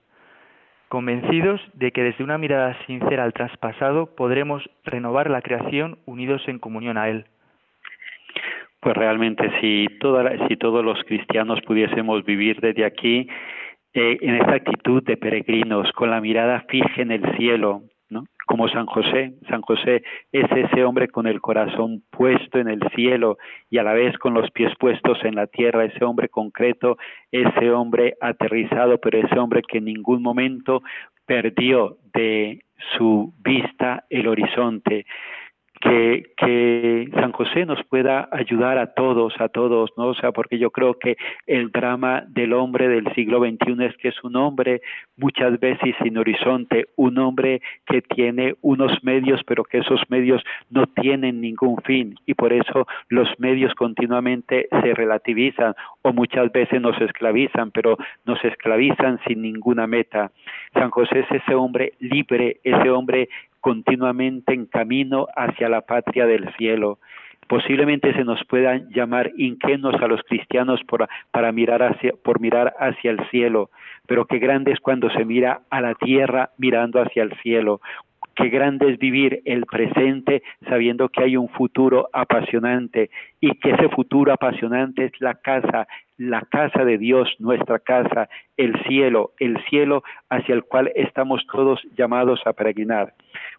convencidos 0.91 1.61
de 1.73 1.93
que 1.93 2.03
desde 2.03 2.21
una 2.21 2.37
mirada 2.37 2.77
sincera 2.85 3.23
al 3.23 3.31
traspasado 3.31 4.13
podremos 4.13 4.69
renovar 4.83 5.29
la 5.29 5.41
creación 5.41 5.99
unidos 6.05 6.43
en 6.47 6.59
comunión 6.59 6.97
a 6.97 7.07
Él. 7.07 7.27
Pues 8.81 8.97
realmente 8.97 9.49
si, 9.61 9.87
toda, 10.01 10.29
si 10.49 10.57
todos 10.57 10.83
los 10.83 11.01
cristianos 11.05 11.61
pudiésemos 11.61 12.25
vivir 12.25 12.59
desde 12.59 12.83
aquí 12.83 13.29
eh, 13.93 14.17
en 14.19 14.35
esta 14.35 14.55
actitud 14.55 15.01
de 15.03 15.15
peregrinos, 15.15 15.89
con 15.93 16.09
la 16.09 16.19
mirada 16.19 16.65
fija 16.67 17.01
en 17.01 17.11
el 17.11 17.37
cielo, 17.37 17.83
como 18.51 18.67
San 18.67 18.85
José. 18.85 19.31
San 19.47 19.61
José 19.61 20.03
es 20.33 20.45
ese 20.51 20.83
hombre 20.83 21.07
con 21.07 21.25
el 21.25 21.39
corazón 21.39 22.03
puesto 22.09 22.59
en 22.59 22.67
el 22.67 22.81
cielo 22.93 23.37
y 23.69 23.77
a 23.77 23.83
la 23.83 23.93
vez 23.93 24.17
con 24.17 24.33
los 24.33 24.51
pies 24.51 24.73
puestos 24.77 25.23
en 25.23 25.35
la 25.35 25.47
tierra, 25.47 25.85
ese 25.85 26.03
hombre 26.03 26.27
concreto, 26.27 26.97
ese 27.31 27.71
hombre 27.71 28.15
aterrizado, 28.19 28.97
pero 28.97 29.19
ese 29.19 29.39
hombre 29.39 29.61
que 29.61 29.77
en 29.77 29.85
ningún 29.85 30.21
momento 30.21 30.83
perdió 31.25 31.95
de 32.13 32.65
su 32.97 33.33
vista 33.41 34.03
el 34.09 34.27
horizonte, 34.27 35.05
que, 35.81 36.31
que 36.37 37.09
San 37.13 37.31
José 37.31 37.65
nos 37.65 37.83
pueda 37.85 38.29
ayudar 38.31 38.77
a 38.77 38.93
todos, 38.93 39.33
a 39.39 39.49
todos, 39.49 39.89
¿no? 39.97 40.07
O 40.07 40.13
sea, 40.13 40.31
porque 40.31 40.57
yo 40.59 40.69
creo 40.71 40.93
que 40.99 41.17
el 41.47 41.71
drama 41.71 42.23
del 42.27 42.53
hombre 42.53 42.87
del 42.87 43.11
siglo 43.13 43.39
XXI 43.39 43.85
es 43.85 43.97
que 43.97 44.09
es 44.09 44.23
un 44.23 44.35
hombre 44.35 44.81
muchas 45.17 45.59
veces 45.59 45.95
sin 46.01 46.17
horizonte, 46.17 46.85
un 46.95 47.17
hombre 47.17 47.61
que 47.85 48.01
tiene 48.01 48.55
unos 48.61 49.03
medios, 49.03 49.41
pero 49.45 49.63
que 49.63 49.79
esos 49.79 50.01
medios 50.09 50.41
no 50.69 50.85
tienen 50.87 51.41
ningún 51.41 51.77
fin 51.83 52.15
y 52.25 52.35
por 52.35 52.53
eso 52.53 52.87
los 53.09 53.27
medios 53.39 53.73
continuamente 53.75 54.67
se 54.69 54.93
relativizan 54.93 55.73
o 56.03 56.13
muchas 56.13 56.51
veces 56.51 56.79
nos 56.79 56.99
esclavizan, 57.01 57.71
pero 57.71 57.97
nos 58.25 58.43
esclavizan 58.45 59.19
sin 59.27 59.41
ninguna 59.41 59.87
meta. 59.87 60.31
San 60.73 60.91
José 60.91 61.19
es 61.19 61.41
ese 61.41 61.55
hombre 61.55 61.93
libre, 61.99 62.57
ese 62.63 62.89
hombre 62.89 63.29
continuamente 63.61 64.53
en 64.53 64.65
camino 64.65 65.27
hacia 65.35 65.69
la 65.69 65.81
patria 65.81 66.25
del 66.25 66.53
cielo. 66.55 66.99
Posiblemente 67.47 68.13
se 68.13 68.23
nos 68.23 68.43
pueda 68.45 68.77
llamar 68.89 69.31
ingenuos 69.37 70.01
a 70.01 70.07
los 70.07 70.21
cristianos 70.23 70.79
para 71.31 71.51
mirar 71.51 71.83
hacia, 71.83 72.13
por 72.23 72.39
mirar 72.39 72.73
hacia 72.79 73.11
el 73.11 73.19
cielo, 73.29 73.69
pero 74.07 74.25
qué 74.25 74.39
grande 74.39 74.71
es 74.71 74.79
cuando 74.79 75.09
se 75.09 75.25
mira 75.25 75.61
a 75.69 75.81
la 75.81 75.95
tierra 75.95 76.51
mirando 76.57 77.01
hacia 77.01 77.23
el 77.23 77.33
cielo, 77.41 77.81
Qué 78.35 78.47
grande 78.49 78.89
es 78.89 78.97
vivir 78.97 79.41
el 79.45 79.65
presente 79.65 80.41
sabiendo 80.67 81.09
que 81.09 81.23
hay 81.23 81.37
un 81.37 81.49
futuro 81.49 82.09
apasionante 82.13 83.09
y 83.41 83.51
que 83.55 83.71
ese 83.71 83.89
futuro 83.89 84.31
apasionante 84.31 85.05
es 85.05 85.11
la 85.19 85.35
casa, 85.35 85.87
la 86.17 86.41
casa 86.41 86.85
de 86.85 86.97
Dios, 86.97 87.27
nuestra 87.39 87.79
casa, 87.79 88.29
el 88.55 88.81
cielo, 88.83 89.31
el 89.39 89.61
cielo 89.69 90.03
hacia 90.29 90.55
el 90.55 90.63
cual 90.63 90.91
estamos 90.95 91.45
todos 91.51 91.81
llamados 91.97 92.39
a 92.45 92.53
peregrinar. 92.53 93.13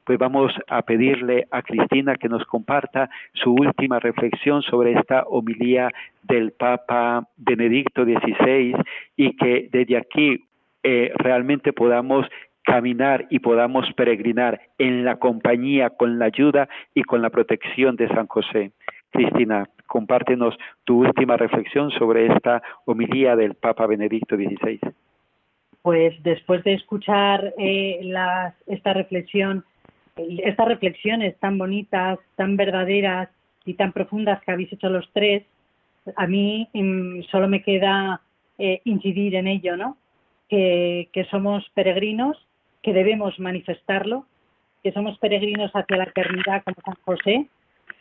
Pues 0.05 0.19
vamos 0.19 0.53
a 0.69 0.83
pedirle 0.83 1.47
a 1.51 1.63
Cristina 1.63 2.17
que 2.17 2.29
nos 2.29 2.45
comparta 2.47 3.11
su 3.35 3.53
última 3.53 4.01
reflexión 4.01 4.63
sobre 4.63 4.93
esta 4.93 5.25
homilía 5.25 5.91
del 6.23 6.53
Papa 6.53 7.29
Benedicto 7.37 8.05
XVI 8.05 8.75
y 9.17 9.37
que 9.37 9.69
desde 9.71 9.99
aquí 9.99 10.45
eh, 10.83 11.13
realmente 11.17 11.73
podamos 11.73 12.27
caminar 12.63 13.27
y 13.31 13.41
podamos 13.41 13.93
peregrinar 13.95 14.61
en 14.79 15.05
la 15.05 15.17
compañía, 15.17 15.91
con 15.91 16.19
la 16.19 16.27
ayuda 16.27 16.69
y 16.95 17.03
con 17.03 17.23
la 17.23 17.31
protección 17.31 17.97
de 17.97 18.09
San 18.09 18.27
José. 18.27 18.73
Cristina, 19.11 19.69
compártenos 19.87 20.57
tu 20.85 21.01
última 21.05 21.37
reflexión 21.37 21.91
sobre 21.91 22.27
esta 22.27 22.63
homilía 22.87 23.37
del 23.37 23.55
Papa 23.55 23.87
Benedicto 23.87 24.37
XVI. 24.37 24.81
Pues 25.83 26.15
después 26.23 26.63
de 26.65 26.75
escuchar 26.75 27.53
eh, 27.59 28.01
esta 28.67 28.93
reflexión, 28.95 29.65
estas 30.17 30.69
reflexiones 30.69 31.37
tan 31.41 31.59
bonitas, 31.59 32.21
tan 32.37 32.57
verdaderas 32.57 33.29
y 33.67 33.75
tan 33.75 33.93
profundas 33.93 34.41
que 34.43 34.53
habéis 34.53 34.73
hecho 34.73 34.89
los 34.89 35.09
tres, 35.13 35.43
a 36.17 36.27
mí 36.27 36.69
mm, 36.73 37.23
solo 37.31 37.49
me 37.49 37.63
queda 37.63 38.21
eh, 38.59 38.81
incidir 38.85 39.35
en 39.35 39.47
ello, 39.49 39.77
¿no? 39.77 39.97
que 40.49 41.27
somos 41.31 41.67
peregrinos 41.73 42.37
que 42.83 42.93
debemos 42.93 43.39
manifestarlo, 43.39 44.27
que 44.83 44.93
somos 44.93 45.19
peregrinos 45.19 45.71
hacia 45.73 45.97
la 45.97 46.05
eternidad 46.05 46.63
como 46.65 46.77
San 46.85 46.97
José 47.05 47.49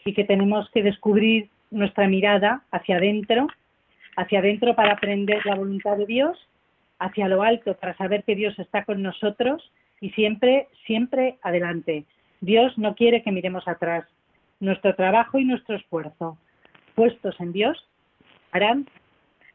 y 0.05 0.13
que 0.13 0.23
tenemos 0.23 0.69
que 0.71 0.83
descubrir 0.83 1.49
nuestra 1.69 2.07
mirada 2.07 2.63
hacia 2.71 2.97
adentro, 2.97 3.47
hacia 4.17 4.39
adentro 4.39 4.75
para 4.75 4.93
aprender 4.93 5.45
la 5.45 5.55
voluntad 5.55 5.97
de 5.97 6.05
Dios, 6.05 6.37
hacia 6.99 7.27
lo 7.27 7.43
alto 7.43 7.75
para 7.75 7.95
saber 7.97 8.23
que 8.23 8.35
Dios 8.35 8.57
está 8.59 8.83
con 8.83 9.01
nosotros 9.01 9.71
y 9.99 10.09
siempre, 10.11 10.67
siempre 10.85 11.37
adelante. 11.41 12.05
Dios 12.41 12.77
no 12.77 12.95
quiere 12.95 13.21
que 13.21 13.31
miremos 13.31 13.67
atrás. 13.67 14.05
Nuestro 14.59 14.95
trabajo 14.95 15.39
y 15.39 15.45
nuestro 15.45 15.75
esfuerzo 15.75 16.37
puestos 16.95 17.39
en 17.39 17.51
Dios 17.53 17.87
harán 18.51 18.87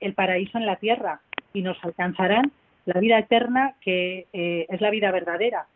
el 0.01 0.15
paraíso 0.15 0.59
en 0.59 0.67
la 0.67 0.77
tierra 0.77 1.21
y 1.53 1.63
nos 1.63 1.83
alcanzarán 1.85 2.53
la 2.87 3.01
vida 3.01 3.19
eterna 3.19 3.75
que 3.81 4.27
eh, 4.33 4.67
es 4.69 4.81
la 4.81 4.91
vida 4.91 5.11
verdadera. 5.11 5.67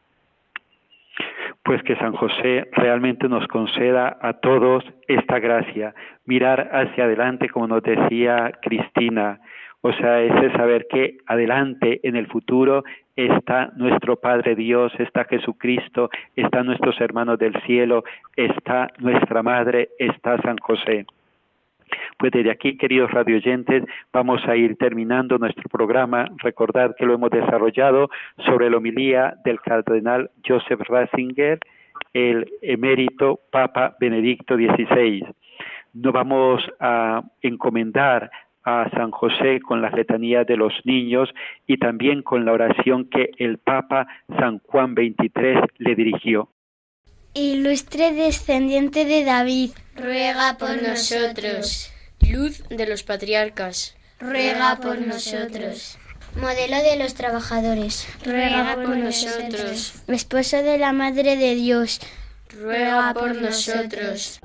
Pues 1.62 1.82
que 1.82 1.96
San 1.96 2.14
José 2.14 2.68
realmente 2.72 3.28
nos 3.28 3.46
conceda 3.48 4.16
a 4.22 4.34
todos 4.34 4.84
esta 5.08 5.38
gracia, 5.38 5.94
mirar 6.24 6.70
hacia 6.72 7.04
adelante, 7.04 7.48
como 7.48 7.66
nos 7.66 7.82
decía 7.82 8.52
Cristina, 8.62 9.40
o 9.82 9.92
sea, 9.94 10.20
ese 10.20 10.52
saber 10.52 10.86
que 10.90 11.18
adelante 11.26 12.00
en 12.02 12.16
el 12.16 12.26
futuro 12.26 12.84
está 13.16 13.70
nuestro 13.76 14.16
Padre 14.16 14.54
Dios, 14.54 14.92
está 14.98 15.24
Jesucristo, 15.24 16.10
está 16.36 16.62
nuestros 16.62 17.00
hermanos 17.00 17.38
del 17.38 17.54
cielo, 17.62 18.04
está 18.36 18.88
nuestra 18.98 19.42
Madre, 19.42 19.90
está 19.98 20.36
San 20.42 20.58
José. 20.58 21.06
Pues 22.20 22.32
desde 22.32 22.50
aquí, 22.50 22.76
queridos 22.76 23.10
radioyentes, 23.10 23.82
vamos 24.12 24.42
a 24.46 24.54
ir 24.54 24.76
terminando 24.76 25.38
nuestro 25.38 25.70
programa. 25.70 26.28
Recordad 26.36 26.94
que 26.98 27.06
lo 27.06 27.14
hemos 27.14 27.30
desarrollado 27.30 28.10
sobre 28.44 28.68
la 28.68 28.76
homilía 28.76 29.36
del 29.42 29.58
cardenal 29.58 30.30
Joseph 30.46 30.82
Ratzinger, 30.86 31.58
el 32.12 32.46
emérito 32.60 33.40
Papa 33.50 33.96
Benedicto 33.98 34.56
XVI. 34.56 35.24
Nos 35.94 36.12
vamos 36.12 36.62
a 36.78 37.22
encomendar 37.40 38.30
a 38.64 38.90
San 38.90 39.12
José 39.12 39.60
con 39.60 39.80
la 39.80 39.88
letanía 39.88 40.44
de 40.44 40.58
los 40.58 40.74
niños 40.84 41.30
y 41.66 41.78
también 41.78 42.20
con 42.20 42.44
la 42.44 42.52
oración 42.52 43.08
que 43.08 43.30
el 43.38 43.56
Papa 43.56 44.06
San 44.38 44.58
Juan 44.58 44.92
XXIII 44.92 45.62
le 45.78 45.94
dirigió. 45.94 46.50
Ilustre 47.32 48.12
descendiente 48.12 49.06
de 49.06 49.24
David, 49.24 49.70
ruega 49.96 50.58
por 50.58 50.82
nosotros. 50.82 51.96
Luz 52.30 52.62
de 52.68 52.86
los 52.86 53.02
patriarcas, 53.02 53.94
ruega 54.18 54.78
por 54.80 54.98
nosotros. 55.00 55.98
Modelo 56.36 56.76
de 56.76 56.96
los 56.96 57.14
trabajadores, 57.14 58.06
ruega 58.24 58.76
por 58.76 58.96
nosotros. 58.96 59.94
Esposo 60.06 60.58
de 60.58 60.78
la 60.78 60.92
Madre 60.92 61.36
de 61.36 61.54
Dios, 61.54 62.00
ruega 62.48 63.12
por 63.14 63.34
nosotros. 63.34 64.38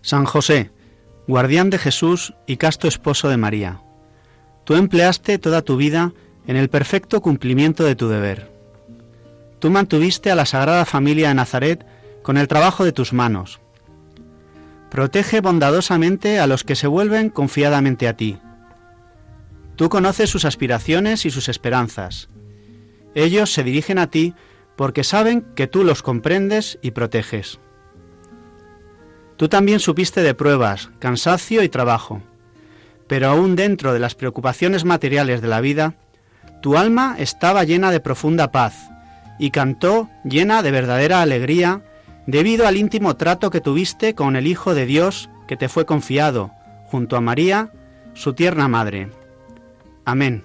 San 0.00 0.24
José, 0.24 0.70
guardián 1.26 1.70
de 1.70 1.78
Jesús 1.78 2.34
y 2.46 2.56
casto 2.56 2.88
esposo 2.88 3.28
de 3.28 3.36
María 3.36 3.80
Tú 4.64 4.74
empleaste 4.74 5.38
toda 5.38 5.62
tu 5.62 5.76
vida 5.76 6.12
en 6.46 6.56
el 6.56 6.68
perfecto 6.68 7.20
cumplimiento 7.20 7.84
de 7.84 7.96
tu 7.96 8.08
deber. 8.08 8.51
Tú 9.62 9.70
mantuviste 9.70 10.32
a 10.32 10.34
la 10.34 10.44
Sagrada 10.44 10.84
Familia 10.84 11.28
de 11.28 11.34
Nazaret 11.34 11.86
con 12.24 12.36
el 12.36 12.48
trabajo 12.48 12.84
de 12.84 12.90
tus 12.90 13.12
manos. 13.12 13.60
Protege 14.90 15.40
bondadosamente 15.40 16.40
a 16.40 16.48
los 16.48 16.64
que 16.64 16.74
se 16.74 16.88
vuelven 16.88 17.30
confiadamente 17.30 18.08
a 18.08 18.16
ti. 18.16 18.38
Tú 19.76 19.88
conoces 19.88 20.30
sus 20.30 20.44
aspiraciones 20.44 21.24
y 21.26 21.30
sus 21.30 21.48
esperanzas. 21.48 22.28
Ellos 23.14 23.52
se 23.52 23.62
dirigen 23.62 24.00
a 24.00 24.08
ti 24.08 24.34
porque 24.74 25.04
saben 25.04 25.42
que 25.54 25.68
tú 25.68 25.84
los 25.84 26.02
comprendes 26.02 26.80
y 26.82 26.90
proteges. 26.90 27.60
Tú 29.36 29.48
también 29.48 29.78
supiste 29.78 30.22
de 30.22 30.34
pruebas, 30.34 30.90
cansancio 30.98 31.62
y 31.62 31.68
trabajo 31.68 32.20
pero 33.06 33.28
aún 33.28 33.56
dentro 33.56 33.92
de 33.92 33.98
las 33.98 34.14
preocupaciones 34.14 34.86
materiales 34.86 35.42
de 35.42 35.48
la 35.48 35.60
vida, 35.60 35.96
tu 36.62 36.78
alma 36.78 37.16
estaba 37.18 37.62
llena 37.62 37.90
de 37.90 38.00
profunda 38.00 38.50
paz 38.50 38.91
y 39.42 39.50
cantó 39.50 40.08
llena 40.22 40.62
de 40.62 40.70
verdadera 40.70 41.20
alegría 41.20 41.82
debido 42.28 42.64
al 42.64 42.76
íntimo 42.76 43.16
trato 43.16 43.50
que 43.50 43.60
tuviste 43.60 44.14
con 44.14 44.36
el 44.36 44.46
Hijo 44.46 44.72
de 44.72 44.86
Dios 44.86 45.30
que 45.48 45.56
te 45.56 45.68
fue 45.68 45.84
confiado, 45.84 46.52
junto 46.84 47.16
a 47.16 47.20
María, 47.20 47.72
su 48.14 48.34
tierna 48.34 48.68
madre. 48.68 49.10
Amén. 50.04 50.44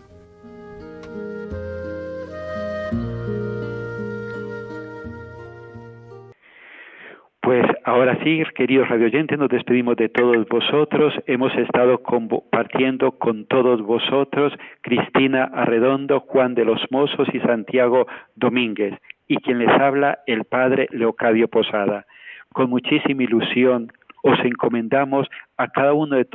Ahora 7.88 8.20
sí, 8.22 8.44
queridos 8.54 8.90
radioyentes, 8.90 9.40
nos 9.40 9.48
despedimos 9.48 9.96
de 9.96 10.10
todos 10.10 10.46
vosotros. 10.50 11.14
Hemos 11.26 11.56
estado 11.56 12.00
compartiendo 12.04 13.14
con 13.14 13.46
todos 13.46 13.82
vosotros 13.82 14.52
Cristina 14.82 15.46
Arredondo, 15.46 16.20
Juan 16.20 16.54
de 16.54 16.66
los 16.66 16.82
Mozos 16.92 17.30
y 17.34 17.40
Santiago 17.40 18.06
Domínguez, 18.36 18.94
y 19.30 19.38
quien 19.38 19.60
les 19.60 19.70
habla 19.70 20.20
el 20.28 20.44
Padre 20.44 20.90
Leocadio 20.92 21.48
Posada. 21.48 22.06
Con 22.52 22.70
muchísima 22.70 23.24
ilusión 23.24 23.90
os 24.22 24.38
encomendamos 24.44 25.26
a 25.56 25.70
cada 25.70 25.94
uno 25.94 26.18
de, 26.18 26.28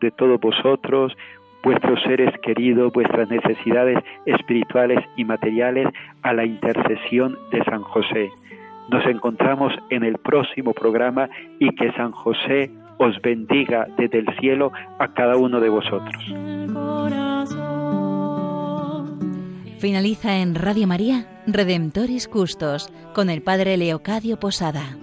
de 0.00 0.10
todos 0.10 0.40
vosotros, 0.40 1.16
vuestros 1.62 2.02
seres 2.02 2.36
queridos, 2.42 2.92
vuestras 2.92 3.30
necesidades 3.30 4.02
espirituales 4.26 4.98
y 5.16 5.24
materiales, 5.24 5.86
a 6.22 6.32
la 6.32 6.44
intercesión 6.44 7.38
de 7.52 7.62
San 7.62 7.82
José 7.82 8.30
nos 8.90 9.04
encontramos 9.06 9.72
en 9.90 10.04
el 10.04 10.18
próximo 10.18 10.72
programa 10.72 11.28
y 11.58 11.74
que 11.74 11.92
San 11.92 12.12
José 12.12 12.70
os 12.98 13.20
bendiga 13.22 13.86
desde 13.96 14.18
el 14.18 14.26
cielo 14.40 14.72
a 14.98 15.08
cada 15.14 15.36
uno 15.36 15.60
de 15.60 15.68
vosotros. 15.68 16.24
Finaliza 19.78 20.38
en 20.38 20.54
Radio 20.56 20.86
María 20.88 21.26
Redemptoris 21.46 22.26
Custos 22.26 22.92
con 23.14 23.30
el 23.30 23.42
Padre 23.42 23.76
Leocadio 23.76 24.38
Posada. 24.38 24.96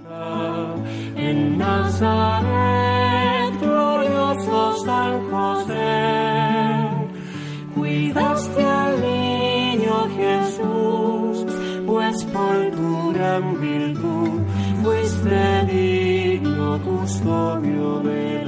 En 1.16 1.58
Nazaret, 1.58 3.54
glorioso 3.62 4.86
San 4.86 5.30
José, 5.32 6.90
cuidaste 7.74 8.64
al 8.64 9.15
pues 12.16 12.26
por 12.32 12.72
tu 12.72 13.12
gran 13.14 13.60
virtud 13.60 14.40
fuiste 14.82 15.66
digno 15.66 16.82
custodio 16.82 18.00
de 18.00 18.45